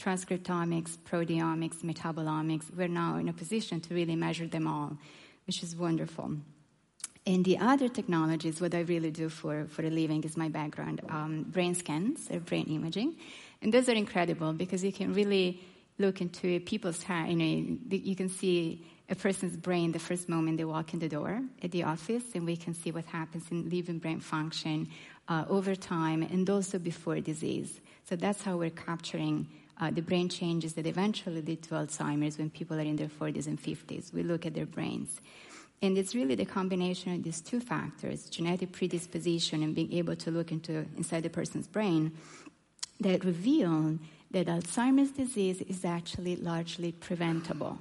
transcriptomics, 0.00 0.96
proteomics, 0.96 1.82
metabolomics. 1.82 2.74
We're 2.74 2.88
now 2.88 3.18
in 3.18 3.28
a 3.28 3.34
position 3.34 3.80
to 3.82 3.94
really 3.94 4.16
measure 4.16 4.46
them 4.46 4.66
all 4.66 4.96
which 5.46 5.62
is 5.62 5.76
wonderful. 5.76 6.36
And 7.26 7.44
the 7.44 7.58
other 7.58 7.88
technologies, 7.88 8.60
what 8.60 8.74
I 8.74 8.80
really 8.80 9.10
do 9.10 9.28
for, 9.28 9.66
for 9.66 9.82
a 9.82 9.90
living 9.90 10.24
is 10.24 10.36
my 10.36 10.48
background 10.48 11.02
um, 11.08 11.42
brain 11.42 11.74
scans 11.74 12.30
or 12.30 12.40
brain 12.40 12.66
imaging. 12.66 13.16
And 13.62 13.72
those 13.72 13.88
are 13.88 13.94
incredible 13.94 14.52
because 14.52 14.82
you 14.82 14.92
can 14.92 15.12
really 15.12 15.60
look 15.98 16.20
into 16.20 16.48
a 16.48 16.58
people's 16.58 17.02
heart. 17.02 17.28
You 17.28 17.36
know, 17.36 17.78
you 17.90 18.16
can 18.16 18.30
see 18.30 18.86
a 19.10 19.14
person's 19.14 19.56
brain 19.56 19.92
the 19.92 19.98
first 19.98 20.28
moment 20.28 20.56
they 20.56 20.64
walk 20.64 20.94
in 20.94 21.00
the 21.00 21.08
door 21.08 21.42
at 21.62 21.72
the 21.72 21.82
office, 21.82 22.24
and 22.34 22.46
we 22.46 22.56
can 22.56 22.74
see 22.74 22.90
what 22.90 23.04
happens 23.04 23.44
in 23.50 23.68
living 23.68 23.98
brain 23.98 24.20
function 24.20 24.88
uh, 25.28 25.44
over 25.48 25.74
time 25.74 26.22
and 26.22 26.48
also 26.48 26.78
before 26.78 27.20
disease. 27.20 27.80
So 28.08 28.16
that's 28.16 28.42
how 28.42 28.56
we're 28.56 28.70
capturing 28.70 29.46
uh, 29.80 29.90
the 29.90 30.02
brain 30.02 30.28
changes 30.28 30.74
that 30.74 30.86
eventually 30.86 31.40
lead 31.40 31.62
to 31.62 31.70
Alzheimer's 31.70 32.38
when 32.38 32.50
people 32.50 32.76
are 32.76 32.82
in 32.82 32.96
their 32.96 33.08
40s 33.08 33.46
and 33.46 33.60
50s. 33.60 34.12
We 34.12 34.22
look 34.22 34.44
at 34.44 34.54
their 34.54 34.66
brains. 34.66 35.20
And 35.82 35.96
it's 35.96 36.14
really 36.14 36.34
the 36.34 36.44
combination 36.44 37.14
of 37.14 37.22
these 37.22 37.40
two 37.40 37.60
factors, 37.60 38.28
genetic 38.28 38.72
predisposition 38.72 39.62
and 39.62 39.74
being 39.74 39.92
able 39.94 40.14
to 40.16 40.30
look 40.30 40.52
into 40.52 40.84
inside 40.96 41.22
the 41.22 41.30
person's 41.30 41.66
brain, 41.66 42.12
that 43.00 43.24
reveal 43.24 43.98
that 44.30 44.46
Alzheimer's 44.46 45.12
disease 45.12 45.62
is 45.62 45.84
actually 45.84 46.36
largely 46.36 46.92
preventable. 46.92 47.78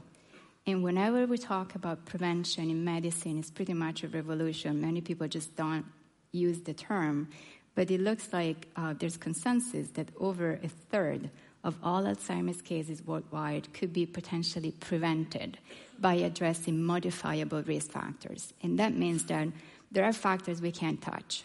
And 0.66 0.84
whenever 0.84 1.26
we 1.26 1.38
talk 1.38 1.76
about 1.76 2.06
prevention 2.06 2.70
in 2.70 2.86
medicine, 2.86 3.40
it's 3.40 3.52
pretty 3.52 3.74
much 3.74 4.04
a 4.04 4.08
revolution. 4.08 4.80
Many 4.80 5.02
people 5.02 5.28
just 5.28 5.56
don't 5.58 5.86
use 6.32 6.62
the 6.62 6.74
term, 6.74 7.28
but 7.76 7.92
it 7.92 8.00
looks 8.00 8.32
like 8.32 8.68
uh, 8.76 8.94
there's 8.98 9.18
consensus 9.18 9.90
that 9.92 10.10
over 10.20 10.60
a 10.64 10.70
third 10.70 11.30
of 11.64 11.76
all 11.84 12.04
Alzheimer's 12.04 12.62
cases 12.62 13.06
worldwide 13.06 13.74
could 13.74 13.92
be 13.92 14.06
potentially 14.06 14.72
prevented 14.72 15.58
by 16.00 16.16
addressing 16.16 16.82
modifiable 16.82 17.62
risk 17.64 17.92
factors. 17.92 18.54
And 18.64 18.80
that 18.80 18.96
means 18.96 19.26
that 19.26 19.50
there 19.92 20.06
are 20.06 20.14
factors 20.14 20.62
we 20.62 20.72
can't 20.72 21.02
touch. 21.02 21.44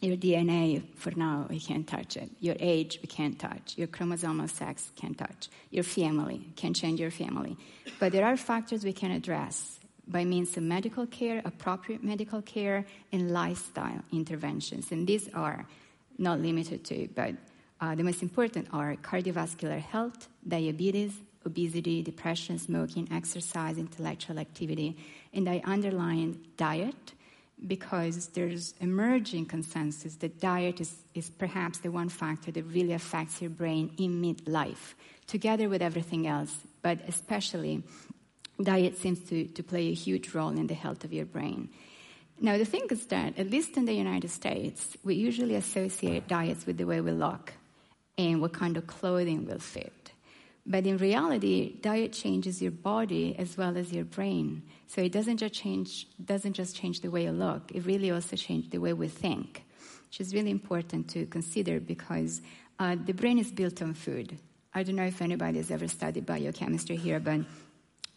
Your 0.00 0.16
DNA, 0.16 0.82
for 0.96 1.12
now, 1.12 1.46
we 1.48 1.58
can't 1.58 1.86
touch 1.86 2.16
it. 2.16 2.30
Your 2.38 2.56
age, 2.60 2.98
we 3.00 3.08
can't 3.08 3.38
touch. 3.38 3.74
Your 3.78 3.88
chromosomal 3.88 4.50
sex, 4.50 4.90
can't 4.96 5.16
touch. 5.16 5.48
Your 5.70 5.84
family, 5.84 6.46
can 6.56 6.74
change 6.74 7.00
your 7.00 7.10
family. 7.10 7.56
But 7.98 8.12
there 8.12 8.26
are 8.26 8.36
factors 8.36 8.84
we 8.84 8.92
can 8.92 9.10
address 9.12 9.80
by 10.06 10.24
means 10.24 10.56
of 10.56 10.62
medical 10.62 11.06
care, 11.06 11.40
appropriate 11.44 12.04
medical 12.04 12.42
care, 12.42 12.84
and 13.12 13.32
lifestyle 13.32 14.02
interventions. 14.12 14.92
And 14.92 15.06
these 15.06 15.30
are 15.32 15.66
not 16.18 16.38
limited 16.40 16.84
to, 16.84 17.08
but 17.14 17.34
uh, 17.84 17.94
the 17.94 18.02
most 18.02 18.22
important 18.22 18.66
are 18.72 18.96
cardiovascular 18.96 19.78
health, 19.78 20.28
diabetes, 20.48 21.12
obesity, 21.44 22.02
depression, 22.02 22.58
smoking, 22.58 23.06
exercise, 23.12 23.76
intellectual 23.76 24.38
activity, 24.38 24.96
and 25.34 25.46
I 25.50 25.60
underline 25.66 26.38
diet 26.56 27.12
because 27.66 28.28
there's 28.28 28.72
emerging 28.80 29.46
consensus 29.46 30.16
that 30.16 30.40
diet 30.40 30.80
is, 30.80 30.94
is 31.14 31.28
perhaps 31.28 31.78
the 31.80 31.90
one 31.90 32.08
factor 32.08 32.50
that 32.52 32.62
really 32.62 32.94
affects 32.94 33.42
your 33.42 33.50
brain 33.50 33.92
in 33.98 34.22
midlife, 34.22 34.94
together 35.26 35.68
with 35.68 35.82
everything 35.82 36.26
else, 36.26 36.56
but 36.80 36.98
especially 37.06 37.82
diet 38.62 38.96
seems 38.96 39.20
to, 39.28 39.44
to 39.44 39.62
play 39.62 39.88
a 39.88 39.94
huge 39.94 40.32
role 40.32 40.50
in 40.50 40.68
the 40.68 40.74
health 40.74 41.04
of 41.04 41.12
your 41.12 41.26
brain. 41.26 41.68
Now, 42.40 42.56
the 42.56 42.64
thing 42.64 42.86
is 42.90 43.04
that, 43.06 43.38
at 43.38 43.50
least 43.50 43.76
in 43.76 43.84
the 43.84 43.92
United 43.92 44.30
States, 44.30 44.96
we 45.04 45.16
usually 45.16 45.54
associate 45.54 46.28
diets 46.28 46.64
with 46.64 46.78
the 46.78 46.84
way 46.84 47.02
we 47.02 47.12
look 47.12 47.52
and 48.16 48.40
what 48.40 48.52
kind 48.52 48.76
of 48.76 48.86
clothing 48.86 49.44
will 49.46 49.58
fit. 49.58 50.12
But 50.66 50.86
in 50.86 50.96
reality, 50.96 51.76
diet 51.80 52.12
changes 52.12 52.62
your 52.62 52.70
body 52.70 53.36
as 53.38 53.56
well 53.58 53.76
as 53.76 53.92
your 53.92 54.04
brain. 54.04 54.62
So 54.86 55.02
it 55.02 55.12
doesn't 55.12 55.36
just 55.36 55.54
change, 55.54 56.06
doesn't 56.24 56.54
just 56.54 56.74
change 56.74 57.00
the 57.00 57.10
way 57.10 57.24
you 57.24 57.32
look, 57.32 57.70
it 57.72 57.84
really 57.84 58.10
also 58.10 58.36
changes 58.36 58.70
the 58.70 58.78
way 58.78 58.92
we 58.94 59.08
think, 59.08 59.64
which 60.08 60.20
is 60.20 60.34
really 60.34 60.50
important 60.50 61.08
to 61.10 61.26
consider 61.26 61.80
because 61.80 62.40
uh, 62.78 62.96
the 63.04 63.12
brain 63.12 63.38
is 63.38 63.50
built 63.50 63.82
on 63.82 63.92
food. 63.92 64.38
I 64.72 64.82
don't 64.82 64.96
know 64.96 65.04
if 65.04 65.20
anybody 65.20 65.58
has 65.58 65.70
ever 65.70 65.86
studied 65.86 66.24
biochemistry 66.24 66.96
here, 66.96 67.20
but 67.20 67.40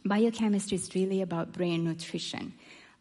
biochemistry 0.06 0.76
is 0.76 0.96
really 0.96 1.22
about 1.22 1.52
brain 1.52 1.84
nutrition. 1.84 2.54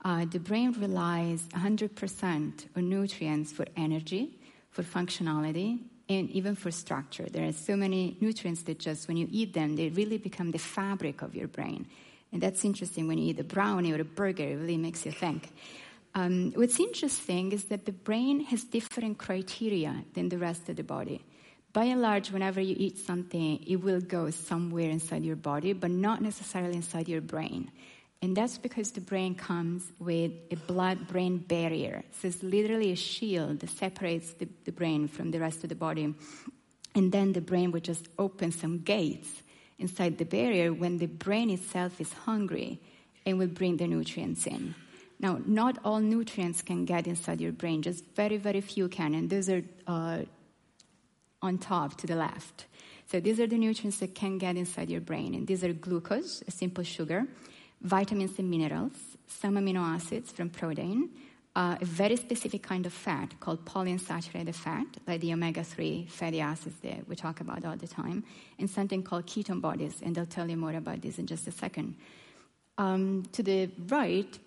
Uh, 0.05 0.25
the 0.25 0.41
brain 0.41 0.73
relies 0.79 1.43
100% 1.55 2.67
on 2.77 2.89
nutrients 2.89 3.53
for 3.53 3.65
energy, 3.77 4.39
for 4.71 4.83
functionality, 4.83 5.79
and 6.09 6.31
even 6.31 6.55
for 6.55 6.71
structure. 6.71 7.27
There 7.31 7.47
are 7.47 7.53
so 7.53 7.77
many 7.77 8.17
nutrients 8.21 8.63
that 8.63 8.79
just 8.79 9.09
when 9.09 9.17
you 9.17 9.29
eat 9.31 9.53
them, 9.55 9.77
they 9.77 9.89
really 9.89 10.19
become 10.19 10.53
the 10.53 10.59
fabric 10.59 11.23
of 11.23 11.35
your 11.35 11.49
brain. 11.49 11.87
And 12.33 12.43
that's 12.43 12.65
interesting 12.65 13.09
when 13.09 13.19
you 13.19 13.31
eat 13.31 13.41
a 13.41 13.45
brownie 13.45 13.93
or 13.93 14.01
a 14.01 14.05
burger, 14.05 14.45
it 14.45 14.57
really 14.57 14.77
makes 14.77 15.05
you 15.05 15.13
think. 15.13 15.53
Um, 16.15 16.53
what's 16.55 16.81
interesting 16.81 17.53
is 17.53 17.65
that 17.67 17.85
the 17.85 17.93
brain 17.93 18.41
has 18.47 18.65
different 18.65 19.19
criteria 19.19 20.05
than 20.15 20.29
the 20.29 20.39
rest 20.39 20.69
of 20.69 20.77
the 20.77 20.83
body. 20.83 21.25
By 21.73 21.85
and 21.85 22.01
large, 22.01 22.31
whenever 22.31 22.61
you 22.61 22.75
eat 22.79 22.97
something, 22.97 23.63
it 23.67 23.77
will 23.77 24.01
go 24.01 24.31
somewhere 24.31 24.89
inside 24.89 25.25
your 25.25 25.37
body, 25.37 25.75
but 25.75 25.91
not 25.91 26.23
necessarily 26.23 26.75
inside 26.75 27.07
your 27.07 27.21
brain. 27.21 27.71
And 28.23 28.37
that's 28.37 28.59
because 28.59 28.93
the 28.93 29.01
brain 29.01 29.35
comes 29.35 29.85
with 29.99 30.33
a 30.51 30.57
blood 30.57 31.07
brain 31.07 31.39
barrier. 31.39 32.03
So 32.21 32.29
it's 32.29 32.43
literally 32.43 32.93
a 32.93 32.97
shield 32.97 33.61
that 33.61 33.71
separates 33.71 34.33
the, 34.33 34.49
the 34.65 34.73
brain 34.73 35.07
from 35.07 35.31
the 35.31 35.39
rest 35.39 35.63
of 35.63 35.69
the 35.69 35.75
body. 35.75 36.15
And 36.95 37.13
then 37.13 37.35
the 37.35 37.43
brain 37.43 37.73
will 37.73 37.81
just 37.81 38.09
open 38.19 38.53
some 38.53 38.79
gates 38.79 39.29
inside 39.79 40.17
the 40.19 40.25
barrier 40.25 40.73
when 40.73 40.99
the 40.99 41.07
brain 41.07 41.51
itself 41.51 42.01
is 42.01 42.13
hungry 42.13 42.81
and 43.27 43.39
will 43.39 43.49
bring 43.49 43.77
the 43.77 43.87
nutrients 43.87 44.47
in. 44.47 44.75
Now, 45.19 45.41
not 45.45 45.79
all 45.85 46.01
nutrients 46.01 46.63
can 46.63 46.85
get 46.85 47.07
inside 47.07 47.41
your 47.41 47.53
brain, 47.53 47.83
just 47.83 48.05
very, 48.15 48.37
very 48.37 48.61
few 48.61 48.89
can, 48.89 49.15
and 49.15 49.31
those 49.31 49.49
are 49.49 49.63
uh, 49.87 50.21
on 51.41 51.59
top 51.59 51.97
to 51.99 52.07
the 52.07 52.17
left. 52.17 52.67
So, 53.11 53.21
these 53.21 53.41
are 53.41 53.47
the 53.47 53.57
nutrients 53.57 53.99
that 53.99 54.15
can 54.15 54.37
get 54.37 54.57
inside 54.57 54.91
your 54.91 55.01
brain, 55.01 55.35
and 55.35 55.47
these 55.47 55.65
are 55.65 55.73
glucose, 55.73 56.43
a 56.47 56.51
simple 56.51 56.85
sugar, 56.85 57.27
vitamins 57.83 58.39
and 58.39 58.51
minerals, 58.51 58.93
some 59.27 59.55
amino 59.55 59.81
acids 59.81 60.33
from 60.33 60.51
protein, 60.51 61.11
uh, 61.57 61.77
a 61.81 61.85
very 61.85 62.17
specific 62.17 62.63
kind 62.63 62.85
of 62.85 62.93
fat 62.93 63.39
called 63.41 63.65
polyunsaturated 63.65 64.55
fat, 64.55 64.87
like 65.07 65.21
the 65.23 65.33
omega 65.33 65.65
3 65.65 66.07
fatty 66.11 66.41
acids 66.41 66.77
that 66.81 67.09
we 67.09 67.17
talk 67.17 67.41
about 67.41 67.65
all 67.65 67.77
the 67.77 67.89
time, 67.89 68.23
and 68.59 68.69
something 68.69 69.03
called 69.03 69.27
ketone 69.27 69.61
bodies, 69.61 70.03
and 70.03 70.19
I'll 70.19 70.27
tell 70.27 70.49
you 70.49 70.57
more 70.57 70.75
about 70.75 71.01
this 71.01 71.19
in 71.19 71.27
just 71.27 71.47
a 71.47 71.53
second. 71.53 71.97
Um, 72.77 73.25
to 73.33 73.43
the 73.43 73.71
right, 73.89 74.39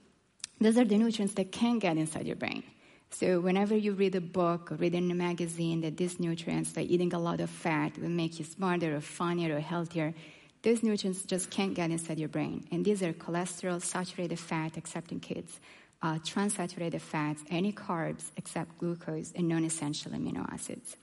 those 0.61 0.77
are 0.77 0.85
the 0.85 0.97
nutrients 0.97 1.33
that 1.33 1.51
can 1.51 1.79
get 1.79 1.97
inside 1.97 2.27
your 2.27 2.35
brain. 2.35 2.63
So, 3.11 3.39
whenever 3.39 3.75
you 3.75 3.93
read 3.93 4.13
a 4.13 4.21
book 4.21 4.71
or 4.71 4.75
read 4.75 4.93
in 4.93 5.09
a 5.09 5.15
magazine 5.15 5.81
that 5.81 5.97
these 5.97 6.19
nutrients, 6.19 6.77
like 6.77 6.89
eating 6.89 7.11
a 7.13 7.19
lot 7.19 7.39
of 7.39 7.49
fat, 7.49 7.97
will 7.97 8.09
make 8.09 8.37
you 8.37 8.45
smarter 8.45 8.95
or 8.95 9.01
funnier 9.01 9.55
or 9.55 9.59
healthier, 9.59 10.13
those 10.61 10.83
nutrients 10.83 11.23
just 11.23 11.49
can't 11.49 11.73
get 11.73 11.91
inside 11.91 12.19
your 12.19 12.29
brain. 12.29 12.67
And 12.71 12.83
these 12.83 13.01
are 13.01 13.13
cholesterol, 13.13 13.81
saturated 13.81 14.39
fat, 14.39 14.77
except 14.77 15.11
in 15.11 15.19
kids, 15.19 15.59
uh, 16.01 16.15
transaturated 16.19 17.01
fats, 17.01 17.43
any 17.49 17.71
carbs 17.71 18.31
except 18.37 18.77
glucose, 18.77 19.31
and 19.35 19.47
non 19.47 19.63
essential 19.63 20.11
amino 20.11 20.51
acids. 20.51 20.97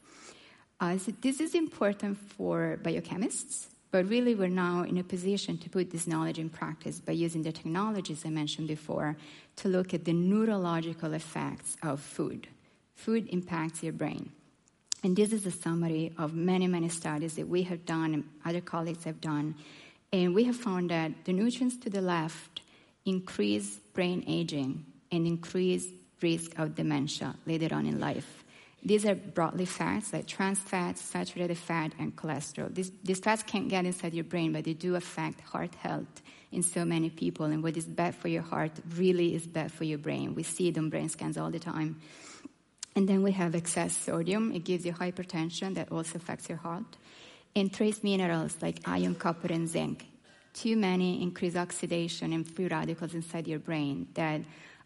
Uh, 0.79 0.99
so 0.99 1.13
this 1.23 1.41
is 1.41 1.55
important 1.55 2.19
for 2.19 2.79
biochemists, 2.83 3.69
but 3.91 4.07
really 4.09 4.35
we're 4.35 4.49
now 4.49 4.83
in 4.83 4.99
a 4.99 5.03
position 5.03 5.57
to 5.57 5.71
put 5.71 5.91
this 5.91 6.07
knowledge 6.07 6.39
in 6.39 6.51
practice 6.51 7.01
by 7.01 7.13
using 7.13 7.43
the 7.43 7.53
technologies 7.53 8.27
I 8.27 8.29
mentioned 8.29 8.69
before 8.69 9.17
to 9.57 9.69
look 9.69 9.95
at 9.95 10.05
the 10.05 10.13
neurological 10.13 11.15
effects 11.15 11.79
of 11.83 12.01
food. 12.01 12.49
Food 12.95 13.29
impacts 13.31 13.83
your 13.83 13.95
brain. 13.95 14.33
And 15.07 15.15
this 15.15 15.33
is 15.33 15.47
a 15.47 15.53
summary 15.53 16.13
of 16.19 16.35
many, 16.35 16.67
many 16.67 16.89
studies 16.89 17.37
that 17.37 17.47
we 17.47 17.63
have 17.63 17.87
done 17.87 18.13
and 18.13 18.25
other 18.45 18.61
colleagues 18.61 19.05
have 19.05 19.21
done. 19.21 19.55
And 20.13 20.35
we 20.35 20.43
have 20.43 20.57
found 20.57 20.91
that 20.91 21.13
the 21.25 21.33
nutrients 21.33 21.77
to 21.85 21.91
the 21.91 22.01
left 22.01 22.63
increase 23.05 23.77
brain 23.95 24.25
aging 24.27 24.85
and 25.13 25.25
increase 25.25 25.87
risk 26.21 26.59
of 26.59 26.75
dementia 26.75 27.37
later 27.47 27.73
on 27.73 27.87
in 27.87 28.01
life. 28.01 28.43
These 28.83 29.07
are 29.07 29.15
broadly 29.15 29.67
fats 29.67 30.13
like 30.13 30.27
trans 30.27 30.59
fats, 30.59 31.03
saturated 31.03 31.57
fat, 31.57 31.93
and 32.01 32.17
cholesterol. 32.17 32.75
These, 32.75 32.91
these 33.05 33.21
fats 33.21 33.45
can't 33.45 33.69
get 33.69 33.87
inside 33.87 34.13
your 34.13 34.25
brain, 34.25 34.53
but 34.53 34.65
they 34.65 34.75
do 34.75 34.97
affect 34.97 35.41
heart 35.41 35.77
health 35.77 36.21
in 36.51 36.65
so 36.65 36.85
many 36.85 37.11
people. 37.11 37.47
And 37.47 37.63
what 37.63 37.77
is 37.77 37.85
bad 37.85 38.17
for 38.17 38.27
your 38.27 38.43
heart 38.43 38.73
really 38.97 39.37
is 39.37 39.47
bad 39.47 39.71
for 39.71 39.85
your 39.85 39.99
brain. 39.99 40.35
We 40.35 40.43
see 40.43 40.67
it 40.67 40.77
on 40.77 40.91
brain 40.91 41.09
scans 41.09 41.39
all 41.39 41.53
the 41.53 41.61
time. 41.61 42.01
And 42.97 43.07
then 43.07 43.23
we 43.23 43.33
have 43.33 43.55
excess 43.55 43.95
sodium. 43.95 44.53
It 44.53 44.65
gives 44.65 44.87
you 44.87 44.93
hypertension 44.95 45.75
that 45.75 45.93
also 45.93 46.17
affects 46.17 46.49
your 46.49 46.59
heart. 46.59 46.97
And 47.55 47.73
trace 47.73 48.03
minerals 48.03 48.57
like 48.63 48.81
iron, 48.87 49.15
copper, 49.15 49.53
and 49.53 49.69
zinc. 49.69 50.07
Too 50.55 50.77
many 50.77 51.23
increase 51.23 51.57
oxidation 51.57 52.33
and 52.33 52.51
free 52.51 52.69
radicals 52.69 53.13
inside 53.13 53.47
your 53.47 53.59
brain 53.59 54.09
that 54.15 54.41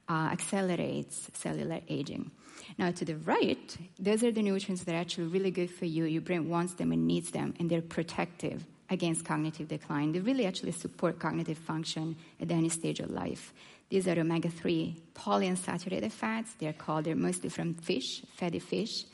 uh, 0.09 0.31
accelerates 0.33 1.31
cellular 1.35 1.81
aging. 1.89 2.33
Now, 2.79 2.91
to 2.91 3.05
the 3.05 3.17
right, 3.17 3.77
those 3.99 4.25
are 4.25 4.33
the 4.33 4.43
nutrients 4.43 4.83
that 4.85 4.95
are 4.95 4.99
actually 4.99 5.29
really 5.29 5.53
good 5.53 5.71
for 5.71 5.85
you. 5.85 6.05
Your 6.05 6.23
brain 6.23 6.49
wants 6.49 6.75
them 6.75 6.91
and 6.91 7.07
needs 7.07 7.31
them, 7.31 7.55
and 7.61 7.71
they're 7.71 7.81
protective 7.81 8.67
against 8.91 9.25
cognitive 9.25 9.69
decline. 9.69 10.13
They 10.13 10.19
really 10.19 10.47
actually 10.47 10.73
support 10.73 11.19
cognitive 11.19 11.59
function 11.59 12.17
at 12.41 12.51
any 12.51 12.69
stage 12.69 13.01
of 13.01 13.11
life. 13.11 13.53
These 13.89 14.07
are 14.09 14.19
omega 14.19 14.49
3 14.49 14.97
polyunsaturated 15.15 16.13
fats. 16.13 16.55
They're 16.59 16.73
called, 16.73 17.05
they're 17.05 17.17
mostly 17.17 17.49
from 17.49 17.75
fish, 17.75 18.23
fatty 18.37 18.59
fish. 18.59 19.05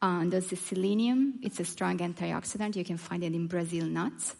Um, 0.00 0.30
there's 0.30 0.48
the 0.48 0.56
selenium, 0.56 1.38
it's 1.42 1.60
a 1.60 1.64
strong 1.64 1.98
antioxidant. 1.98 2.76
You 2.76 2.84
can 2.84 2.98
find 2.98 3.24
it 3.24 3.34
in 3.34 3.46
Brazil 3.46 3.86
nuts. 3.86 4.36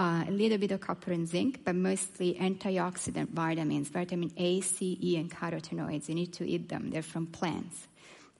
Uh, 0.00 0.24
a 0.28 0.30
little 0.30 0.58
bit 0.58 0.70
of 0.70 0.80
copper 0.80 1.10
and 1.10 1.28
zinc, 1.28 1.60
but 1.64 1.74
mostly 1.74 2.34
antioxidant 2.34 3.28
vitamins, 3.30 3.88
vitamin 3.88 4.30
A, 4.36 4.60
C, 4.60 4.96
E, 5.02 5.16
and 5.16 5.28
carotenoids. 5.28 6.08
You 6.08 6.14
need 6.14 6.32
to 6.34 6.48
eat 6.48 6.68
them. 6.68 6.90
They're 6.90 7.02
from 7.02 7.26
plants. 7.26 7.88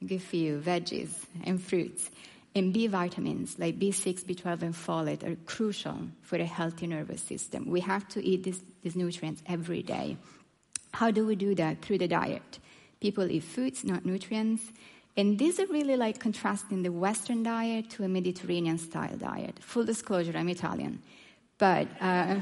Good 0.07 0.23
for 0.23 0.37
you, 0.37 0.63
veggies 0.65 1.11
and 1.43 1.61
fruits. 1.61 2.11
And 2.55 2.73
B 2.73 2.87
vitamins 2.87 3.59
like 3.59 3.79
B6, 3.79 4.25
B12, 4.25 4.63
and 4.63 4.75
folate 4.75 5.23
are 5.23 5.37
crucial 5.47 5.99
for 6.23 6.37
a 6.37 6.45
healthy 6.45 6.87
nervous 6.87 7.21
system. 7.21 7.71
We 7.71 7.81
have 7.81 8.09
to 8.09 8.25
eat 8.25 8.43
these, 8.45 8.61
these 8.83 8.97
nutrients 8.97 9.43
every 9.47 9.83
day. 9.83 10.17
How 10.93 11.11
do 11.11 11.27
we 11.27 11.37
do 11.37 11.55
that? 11.55 11.83
Through 11.83 11.99
the 11.99 12.09
diet. 12.09 12.59
People 13.01 13.31
eat 13.31 13.45
foods, 13.45 13.85
not 13.85 14.05
nutrients. 14.05 14.73
And 15.17 15.39
these 15.39 15.61
are 15.61 15.67
really 15.67 15.97
like 15.97 16.21
contrasting 16.21 16.83
the 16.83 16.93
Western 16.93 17.43
diet 17.43 17.91
to 17.91 18.05
a 18.05 18.09
Mediterranean 18.09 18.79
style 18.79 19.17
diet. 19.17 19.59
Full 19.61 19.85
disclosure, 19.85 20.33
I'm 20.35 20.49
Italian. 20.49 21.03
But 21.59 21.89
uh, 22.01 22.37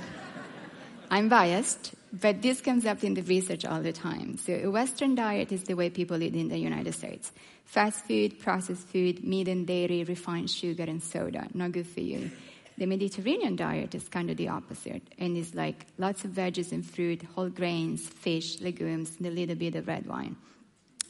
I'm 1.11 1.29
biased, 1.29 1.95
but 2.21 2.43
this 2.43 2.61
comes 2.61 2.87
up 2.87 3.03
in 3.05 3.15
the 3.15 3.23
research 3.23 3.65
all 3.65 3.83
the 3.83 3.93
time. 3.93 4.39
So 4.39 4.53
a 4.53 4.71
Western 4.71 5.15
diet 5.15 5.53
is 5.53 5.65
the 5.65 5.75
way 5.75 5.91
people 5.91 6.23
eat 6.23 6.35
in 6.35 6.49
the 6.49 6.59
United 6.59 6.95
States. 6.95 7.33
Fast 7.65 8.05
food, 8.07 8.39
processed 8.39 8.87
food, 8.89 9.25
meat 9.25 9.49
and 9.49 9.67
dairy, 9.67 10.05
refined 10.05 10.51
sugar 10.51 10.85
and 10.85 11.03
soda. 11.03 11.49
Not 11.53 11.73
good 11.73 11.87
for 11.87 12.01
you. 12.01 12.31
The 12.79 12.87
Mediterranean 12.87 13.57
diet 13.57 13.95
is 13.95 14.09
kind 14.09 14.31
of 14.31 14.37
the 14.37 14.49
opposite, 14.49 15.03
and 15.19 15.37
it's 15.37 15.55
like 15.55 15.87
lots 15.97 16.25
of 16.25 16.33
veggies 16.33 16.73
and 16.73 16.85
fruit, 16.85 17.23
whole 17.35 17.49
grains, 17.49 18.07
fish, 18.07 18.61
legumes, 18.61 19.17
and 19.17 19.27
a 19.27 19.31
little 19.31 19.55
bit 19.55 19.75
of 19.75 19.89
red 19.89 20.07
wine. 20.07 20.37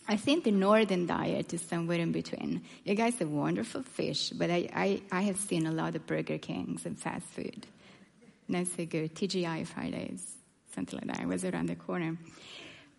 I 0.08 0.16
think 0.16 0.44
the 0.44 0.52
northern 0.52 1.06
diet 1.06 1.52
is 1.52 1.62
somewhere 1.62 1.98
in 1.98 2.12
between. 2.12 2.62
You 2.84 2.94
guys 2.94 3.18
have 3.18 3.28
wonderful 3.28 3.82
fish, 3.82 4.30
but 4.30 4.50
I, 4.50 4.68
I, 4.72 5.02
I 5.10 5.22
have 5.22 5.38
seen 5.38 5.66
a 5.66 5.72
lot 5.72 5.96
of 5.96 6.06
Burger 6.06 6.38
Kings 6.38 6.86
and 6.86 6.96
fast 6.96 7.26
food. 7.26 7.66
Not 8.46 8.68
so 8.68 8.86
good. 8.86 9.16
TGI 9.16 9.66
Fridays, 9.66 10.36
something 10.76 10.99
like 11.00 11.09
that. 11.09 11.21
I 11.21 11.26
was 11.26 11.45
around 11.45 11.68
the 11.68 11.75
corner. 11.75 12.16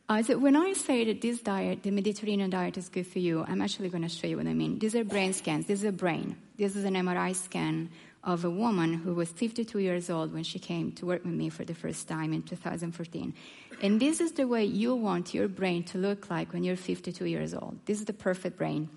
Uh, 0.09 0.23
so 0.23 0.37
when 0.37 0.55
I 0.55 0.73
say 0.73 1.05
that 1.05 1.21
this 1.21 1.39
diet, 1.41 1.83
the 1.83 1.91
Mediterranean 1.91 2.49
diet, 2.49 2.77
is 2.77 2.89
good 2.89 3.07
for 3.07 3.19
you, 3.19 3.45
I'm 3.47 3.61
actually 3.61 3.89
going 3.89 4.03
to 4.03 4.09
show 4.09 4.27
you 4.27 4.37
what 4.37 4.47
I 4.47 4.53
mean. 4.53 4.79
These 4.79 4.95
are 4.95 5.03
brain 5.03 5.33
scans. 5.33 5.67
This 5.67 5.79
is 5.79 5.85
a 5.85 5.91
brain. 5.91 6.37
This 6.57 6.75
is 6.75 6.85
an 6.85 6.95
MRI 6.95 7.35
scan 7.35 7.89
of 8.23 8.45
a 8.45 8.49
woman 8.49 8.93
who 8.93 9.13
was 9.13 9.29
52 9.29 9.79
years 9.79 10.09
old 10.09 10.33
when 10.33 10.43
she 10.43 10.59
came 10.59 10.91
to 10.93 11.05
work 11.05 11.23
with 11.23 11.33
me 11.33 11.49
for 11.49 11.65
the 11.65 11.73
first 11.73 12.07
time 12.07 12.33
in 12.33 12.41
2014. 12.41 13.33
And 13.81 13.99
this 13.99 14.19
is 14.19 14.31
the 14.31 14.47
way 14.47 14.65
you 14.65 14.95
want 14.95 15.33
your 15.33 15.47
brain 15.47 15.83
to 15.85 15.97
look 15.97 16.29
like 16.29 16.53
when 16.53 16.63
you're 16.63 16.75
52 16.75 17.25
years 17.25 17.53
old. 17.53 17.77
This 17.85 17.99
is 17.99 18.05
the 18.05 18.13
perfect 18.13 18.57
brain. 18.57 18.89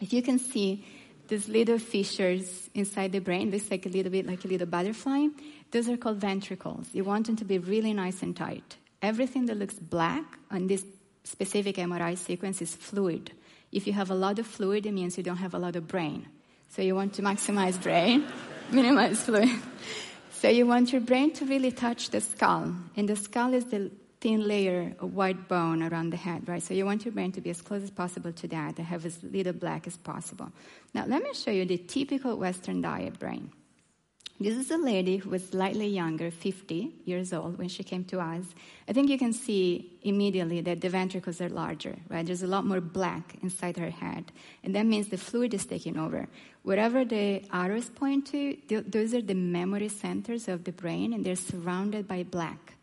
If 0.00 0.12
you 0.12 0.22
can 0.22 0.38
see 0.38 0.84
these 1.28 1.48
little 1.48 1.78
fissures 1.78 2.70
inside 2.74 3.12
the 3.12 3.20
brain, 3.20 3.50
looks 3.50 3.70
like 3.70 3.86
a 3.86 3.88
little 3.88 4.12
bit 4.12 4.26
like 4.26 4.44
a 4.44 4.48
little 4.48 4.66
butterfly, 4.66 5.28
those 5.70 5.88
are 5.88 5.96
called 5.96 6.18
ventricles. 6.18 6.88
You 6.92 7.04
want 7.04 7.26
them 7.26 7.36
to 7.36 7.44
be 7.44 7.58
really 7.58 7.92
nice 7.92 8.22
and 8.22 8.36
tight. 8.36 8.76
Everything 9.02 9.46
that 9.46 9.56
looks 9.56 9.74
black 9.74 10.38
on 10.50 10.66
this 10.66 10.84
specific 11.24 11.76
MRI 11.76 12.16
sequence 12.16 12.62
is 12.62 12.74
fluid. 12.74 13.32
If 13.72 13.86
you 13.86 13.92
have 13.92 14.10
a 14.10 14.14
lot 14.14 14.38
of 14.38 14.46
fluid, 14.46 14.86
it 14.86 14.92
means 14.92 15.16
you 15.16 15.24
don't 15.24 15.36
have 15.38 15.54
a 15.54 15.58
lot 15.58 15.76
of 15.76 15.88
brain. 15.88 16.28
So 16.70 16.82
you 16.82 16.94
want 16.94 17.14
to 17.14 17.22
maximize 17.22 17.80
brain 17.82 18.26
minimize 18.70 19.22
fluid. 19.22 19.50
So 20.32 20.48
you 20.48 20.66
want 20.66 20.92
your 20.92 21.00
brain 21.00 21.32
to 21.34 21.46
really 21.46 21.72
touch 21.72 22.10
the 22.10 22.20
skull, 22.20 22.74
and 22.96 23.08
the 23.08 23.16
skull 23.16 23.54
is 23.54 23.64
the 23.66 23.90
thin 24.26 24.48
layer 24.48 24.92
of 24.98 25.14
white 25.14 25.46
bone 25.46 25.84
around 25.84 26.10
the 26.10 26.16
head, 26.16 26.48
right? 26.48 26.60
So 26.60 26.74
you 26.74 26.84
want 26.84 27.04
your 27.04 27.12
brain 27.12 27.30
to 27.30 27.40
be 27.40 27.50
as 27.50 27.62
close 27.62 27.84
as 27.84 27.92
possible 27.92 28.32
to 28.32 28.48
that, 28.48 28.74
to 28.74 28.82
have 28.82 29.06
as 29.06 29.22
little 29.22 29.52
black 29.52 29.86
as 29.86 29.96
possible. 29.96 30.50
Now 30.92 31.04
let 31.06 31.22
me 31.22 31.32
show 31.32 31.52
you 31.52 31.64
the 31.64 31.78
typical 31.78 32.36
Western 32.36 32.82
diet 32.82 33.20
brain. 33.20 33.52
This 34.40 34.56
is 34.56 34.72
a 34.72 34.78
lady 34.78 35.18
who 35.18 35.30
was 35.30 35.48
slightly 35.48 35.86
younger, 35.86 36.32
50 36.32 36.90
years 37.04 37.32
old, 37.32 37.56
when 37.56 37.68
she 37.68 37.84
came 37.84 38.02
to 38.06 38.18
us. 38.18 38.44
I 38.88 38.92
think 38.92 39.08
you 39.10 39.16
can 39.16 39.32
see 39.32 39.92
immediately 40.02 40.60
that 40.60 40.80
the 40.80 40.88
ventricles 40.88 41.40
are 41.40 41.48
larger, 41.48 41.94
right? 42.08 42.26
There's 42.26 42.42
a 42.42 42.48
lot 42.48 42.66
more 42.66 42.80
black 42.80 43.36
inside 43.42 43.76
her 43.76 43.90
head. 43.90 44.32
And 44.64 44.74
that 44.74 44.86
means 44.86 45.06
the 45.08 45.18
fluid 45.18 45.54
is 45.54 45.64
taking 45.64 45.96
over. 45.96 46.26
Wherever 46.64 47.04
the 47.04 47.44
arrows 47.52 47.90
point 47.90 48.26
to, 48.32 48.56
those 48.88 49.14
are 49.14 49.22
the 49.22 49.34
memory 49.34 49.88
centers 49.88 50.48
of 50.48 50.64
the 50.64 50.72
brain, 50.72 51.12
and 51.12 51.24
they're 51.24 51.36
surrounded 51.36 52.08
by 52.08 52.24
black. 52.24 52.75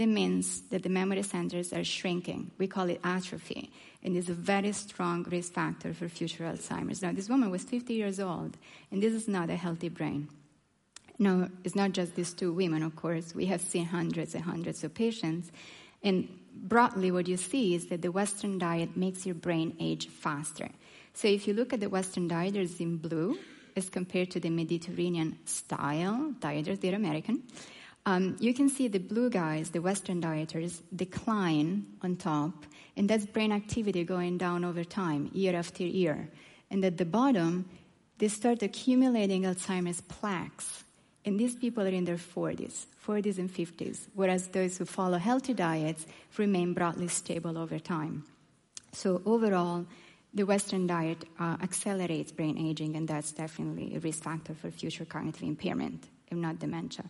That 0.00 0.08
means 0.08 0.62
that 0.70 0.82
the 0.82 0.88
memory 0.88 1.22
centers 1.22 1.74
are 1.74 1.84
shrinking. 1.84 2.52
We 2.56 2.66
call 2.66 2.88
it 2.88 3.02
atrophy, 3.04 3.70
and 4.02 4.16
is 4.16 4.30
a 4.30 4.32
very 4.32 4.72
strong 4.72 5.24
risk 5.24 5.52
factor 5.52 5.92
for 5.92 6.08
future 6.08 6.44
Alzheimer's. 6.44 7.02
Now, 7.02 7.12
this 7.12 7.28
woman 7.28 7.50
was 7.50 7.64
50 7.64 7.92
years 7.92 8.18
old, 8.18 8.56
and 8.90 9.02
this 9.02 9.12
is 9.12 9.28
not 9.28 9.50
a 9.50 9.56
healthy 9.56 9.90
brain. 9.90 10.30
No, 11.18 11.50
it's 11.64 11.74
not 11.74 11.92
just 11.92 12.14
these 12.14 12.32
two 12.32 12.50
women, 12.50 12.82
of 12.82 12.96
course. 12.96 13.34
We 13.34 13.44
have 13.52 13.60
seen 13.60 13.84
hundreds 13.84 14.34
and 14.34 14.42
hundreds 14.42 14.82
of 14.84 14.94
patients. 14.94 15.52
And 16.02 16.30
broadly, 16.54 17.10
what 17.10 17.28
you 17.28 17.36
see 17.36 17.74
is 17.74 17.88
that 17.88 18.00
the 18.00 18.10
Western 18.10 18.56
diet 18.56 18.96
makes 18.96 19.26
your 19.26 19.34
brain 19.34 19.76
age 19.78 20.08
faster. 20.08 20.70
So 21.12 21.28
if 21.28 21.46
you 21.46 21.52
look 21.52 21.74
at 21.74 21.80
the 21.80 21.90
Western 21.90 22.26
dieters 22.26 22.80
in 22.80 22.96
blue, 22.96 23.36
as 23.76 23.90
compared 23.90 24.30
to 24.30 24.40
the 24.40 24.48
Mediterranean 24.48 25.36
style 25.44 26.32
dieters, 26.40 26.80
they're 26.80 26.94
American. 26.94 27.42
Um, 28.10 28.36
you 28.40 28.52
can 28.52 28.68
see 28.68 28.88
the 28.88 28.98
blue 28.98 29.30
guys, 29.30 29.70
the 29.70 29.80
Western 29.80 30.20
dieters, 30.20 30.80
decline 30.94 31.86
on 32.02 32.16
top, 32.16 32.66
and 32.96 33.08
that's 33.08 33.26
brain 33.26 33.52
activity 33.52 34.02
going 34.04 34.36
down 34.36 34.64
over 34.64 34.82
time, 34.82 35.30
year 35.32 35.54
after 35.54 35.84
year. 35.84 36.28
And 36.70 36.84
at 36.84 36.96
the 36.98 37.04
bottom, 37.04 37.68
they 38.18 38.28
start 38.28 38.62
accumulating 38.62 39.42
Alzheimer's 39.42 40.00
plaques 40.00 40.84
and 41.24 41.38
these 41.38 41.54
people 41.54 41.84
are 41.84 41.88
in 42.00 42.04
their 42.04 42.16
40s, 42.16 42.86
40s 43.06 43.38
and 43.38 43.52
50s, 43.52 44.08
whereas 44.14 44.48
those 44.48 44.78
who 44.78 44.84
follow 44.86 45.18
healthy 45.18 45.52
diets 45.52 46.06
remain 46.36 46.72
broadly 46.72 47.08
stable 47.08 47.58
over 47.58 47.78
time. 47.78 48.24
So, 48.92 49.20
overall, 49.26 49.86
the 50.32 50.44
Western 50.44 50.86
diet 50.86 51.24
uh, 51.38 51.56
accelerates 51.62 52.32
brain 52.32 52.56
aging, 52.56 52.96
and 52.96 53.06
that's 53.06 53.32
definitely 53.32 53.94
a 53.94 54.00
risk 54.00 54.22
factor 54.22 54.54
for 54.54 54.70
future 54.70 55.04
cognitive 55.04 55.42
impairment, 55.42 56.08
if 56.30 56.36
not 56.36 56.58
dementia. 56.58 57.04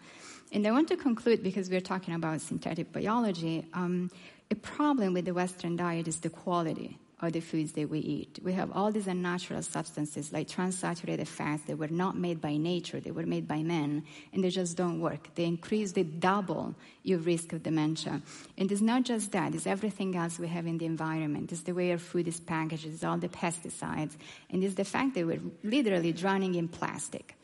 And 0.53 0.67
I 0.67 0.71
want 0.71 0.89
to 0.89 0.97
conclude 0.97 1.43
because 1.43 1.71
we're 1.71 1.81
talking 1.81 2.15
about 2.15 2.41
synthetic 2.41 2.93
biology. 2.93 3.67
Um, 3.75 4.11
a 4.51 4.55
problem 4.57 5.15
with 5.15 5.27
the 5.27 5.35
Western 5.35 5.77
diet 5.77 6.09
is 6.09 6.21
the 6.21 6.31
quality 6.31 6.99
of 7.21 7.35
the 7.35 7.41
foods 7.41 7.73
that 7.73 7.89
we 7.91 7.99
eat. 7.99 8.39
We 8.43 8.55
have 8.55 8.73
all 8.73 8.91
these 8.91 9.07
unnatural 9.07 9.63
substances 9.63 10.33
like 10.33 10.49
transaturated 10.49 11.27
fats 11.27 11.65
that 11.65 11.77
were 11.77 11.89
not 11.89 12.17
made 12.17 12.41
by 12.41 12.57
nature, 12.57 12.99
they 12.99 13.11
were 13.11 13.27
made 13.27 13.47
by 13.47 13.63
men, 13.63 14.05
and 14.33 14.43
they 14.43 14.49
just 14.49 14.77
don't 14.77 15.01
work. 15.01 15.29
They 15.35 15.45
increase, 15.45 15.93
they 15.93 16.03
double 16.03 16.75
your 17.03 17.19
risk 17.19 17.53
of 17.53 17.63
dementia. 17.63 18.23
And 18.57 18.73
it's 18.73 18.81
not 18.81 19.03
just 19.03 19.33
that, 19.33 19.55
it's 19.55 19.67
everything 19.67 20.17
else 20.17 20.39
we 20.39 20.49
have 20.49 20.67
in 20.67 20.79
the 20.79 20.87
environment. 20.87 21.53
It's 21.53 21.61
the 21.61 21.75
way 21.75 21.93
our 21.93 21.99
food 21.99 22.27
is 22.27 22.41
packaged, 22.41 22.87
it's 22.87 23.05
all 23.05 23.19
the 23.19 23.29
pesticides, 23.29 24.17
and 24.49 24.65
it's 24.65 24.75
the 24.75 24.85
fact 24.85 25.15
that 25.15 25.27
we're 25.27 25.43
literally 25.63 26.13
drowning 26.13 26.55
in 26.55 26.69
plastic. 26.69 27.37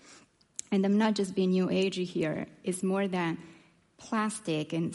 And 0.73 0.85
I'm 0.85 0.99
not 0.99 1.15
just 1.15 1.35
being 1.35 1.51
new 1.51 1.69
agey 1.69 2.05
here, 2.05 2.47
it's 2.65 2.83
more 2.83 3.09
than 3.09 3.39
plastic 3.99 4.73
and 4.73 4.95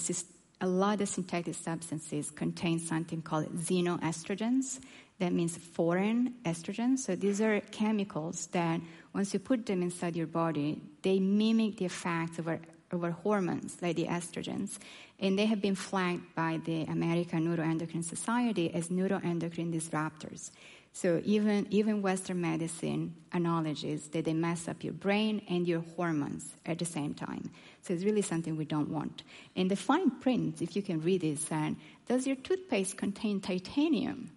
a 0.62 0.68
lot 0.68 1.02
of 1.02 1.10
synthetic 1.10 1.56
substances 1.56 2.30
contain 2.30 2.80
something 2.80 3.22
called 3.22 3.52
xenoestrogens. 3.58 4.80
That 5.18 5.34
means 5.34 5.58
foreign 5.58 6.36
estrogens. 6.46 7.00
So 7.00 7.16
these 7.16 7.42
are 7.42 7.60
chemicals 7.72 8.48
that, 8.48 8.80
once 9.14 9.34
you 9.34 9.40
put 9.40 9.66
them 9.66 9.82
inside 9.82 10.16
your 10.16 10.28
body, 10.28 10.82
they 11.02 11.20
mimic 11.20 11.78
the 11.78 11.86
effects 11.86 12.40
of 12.40 12.48
our, 12.48 12.60
of 12.92 13.04
our 13.04 13.12
hormones, 13.12 13.78
like 13.82 13.96
the 13.96 14.06
estrogens. 14.06 14.78
And 15.20 15.38
they 15.38 15.46
have 15.48 15.62
been 15.62 15.76
flagged 15.76 16.34
by 16.36 16.60
the 16.64 16.84
American 16.84 17.46
Neuroendocrine 17.46 18.04
Society 18.04 18.74
as 18.74 18.90
neuroendocrine 18.90 19.74
disruptors. 19.74 20.52
So 20.94 21.22
even, 21.24 21.68
even 21.70 22.02
Western 22.02 22.42
medicine 22.42 23.16
acknowledges 23.34 24.10
that 24.10 24.26
they 24.26 24.34
mess 24.34 24.68
up 24.68 24.84
your 24.84 24.94
brain 24.94 25.42
and 25.50 25.68
your 25.68 25.84
hormones 25.96 26.54
at 26.66 26.80
the 26.80 26.86
same 26.86 27.14
time. 27.14 27.50
So 27.82 27.94
it's 27.94 28.04
really 28.04 28.22
something 28.22 28.58
we 28.58 28.66
don't 28.66 28.90
want. 28.90 29.24
And 29.56 29.72
the 29.72 29.76
fine 29.76 30.12
print, 30.12 30.62
if 30.62 30.76
you 30.76 30.82
can 30.82 31.02
read 31.02 31.24
it, 31.24 31.40
said, 31.40 31.76
does 32.08 32.28
your 32.28 32.36
toothpaste 32.36 32.98
contain 32.98 33.40
titanium? 33.40 34.32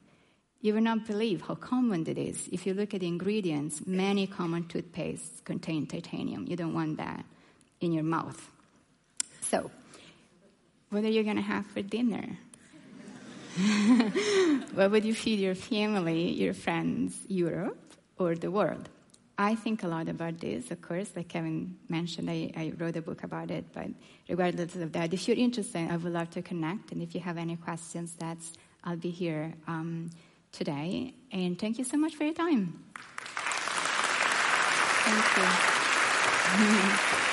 You 0.61 0.73
will 0.73 0.81
not 0.81 1.07
believe 1.07 1.43
how 1.43 1.57
common 1.57 2.07
it 2.07 2.17
is. 2.17 2.49
If 2.51 2.67
you 2.67 2.73
look 2.73 2.95
at 2.95 3.01
the 3.01 3.09
ingredients, 3.09 3.83
many 3.87 4.27
common 4.27 4.65
toothpastes 4.65 5.45
contain 5.45 5.87
titanium. 5.87 6.47
You 6.47 6.57
don't 6.57 6.73
want 6.73 6.97
that 6.97 7.25
in 7.81 7.93
your 7.93 8.05
mouth. 8.05 8.51
So, 9.43 9.71
what 10.89 11.05
are 11.05 11.11
you 11.11 11.23
going 11.23 11.37
to 11.37 11.43
have 11.43 11.67
for 11.67 11.83
dinner? 11.83 12.39
what 14.75 14.91
would 14.91 15.05
you 15.05 15.15
feed 15.15 15.39
your 15.39 15.55
family, 15.55 16.33
your 16.33 16.55
friends, 16.55 17.17
Europe, 17.29 17.95
or 18.19 18.35
the 18.35 18.51
world? 18.51 18.89
I 19.37 19.55
think 19.57 19.83
a 19.83 19.89
lot 19.89 20.09
about 20.09 20.39
this, 20.39 20.71
of 20.71 20.81
course. 20.81 21.11
Like 21.17 21.29
Kevin 21.29 21.77
mentioned, 21.89 22.31
I, 22.31 22.53
I, 22.57 22.73
wrote 22.79 22.97
a 22.97 23.03
book 23.03 23.25
about 23.25 23.51
it. 23.51 23.65
But 23.73 23.89
regardless 24.29 24.77
of 24.77 24.93
that, 24.93 25.13
if 25.13 25.27
you're 25.27 25.37
interested, 25.37 25.91
I 25.91 25.97
would 25.97 26.13
love 26.13 26.31
to 26.31 26.43
connect. 26.43 26.93
And 26.93 27.03
if 27.03 27.15
you 27.15 27.21
have 27.21 27.37
any 27.37 27.57
questions, 27.57 28.15
that's 28.19 28.53
I'll 28.85 28.97
be 28.97 29.11
here 29.11 29.53
um, 29.67 30.11
today. 30.53 31.15
And 31.33 31.59
thank 31.59 31.79
you 31.79 31.85
so 31.85 31.97
much 31.97 32.15
for 32.15 32.25
your 32.25 32.35
time. 32.35 32.85
Thank 35.07 35.37
you. 37.11 37.19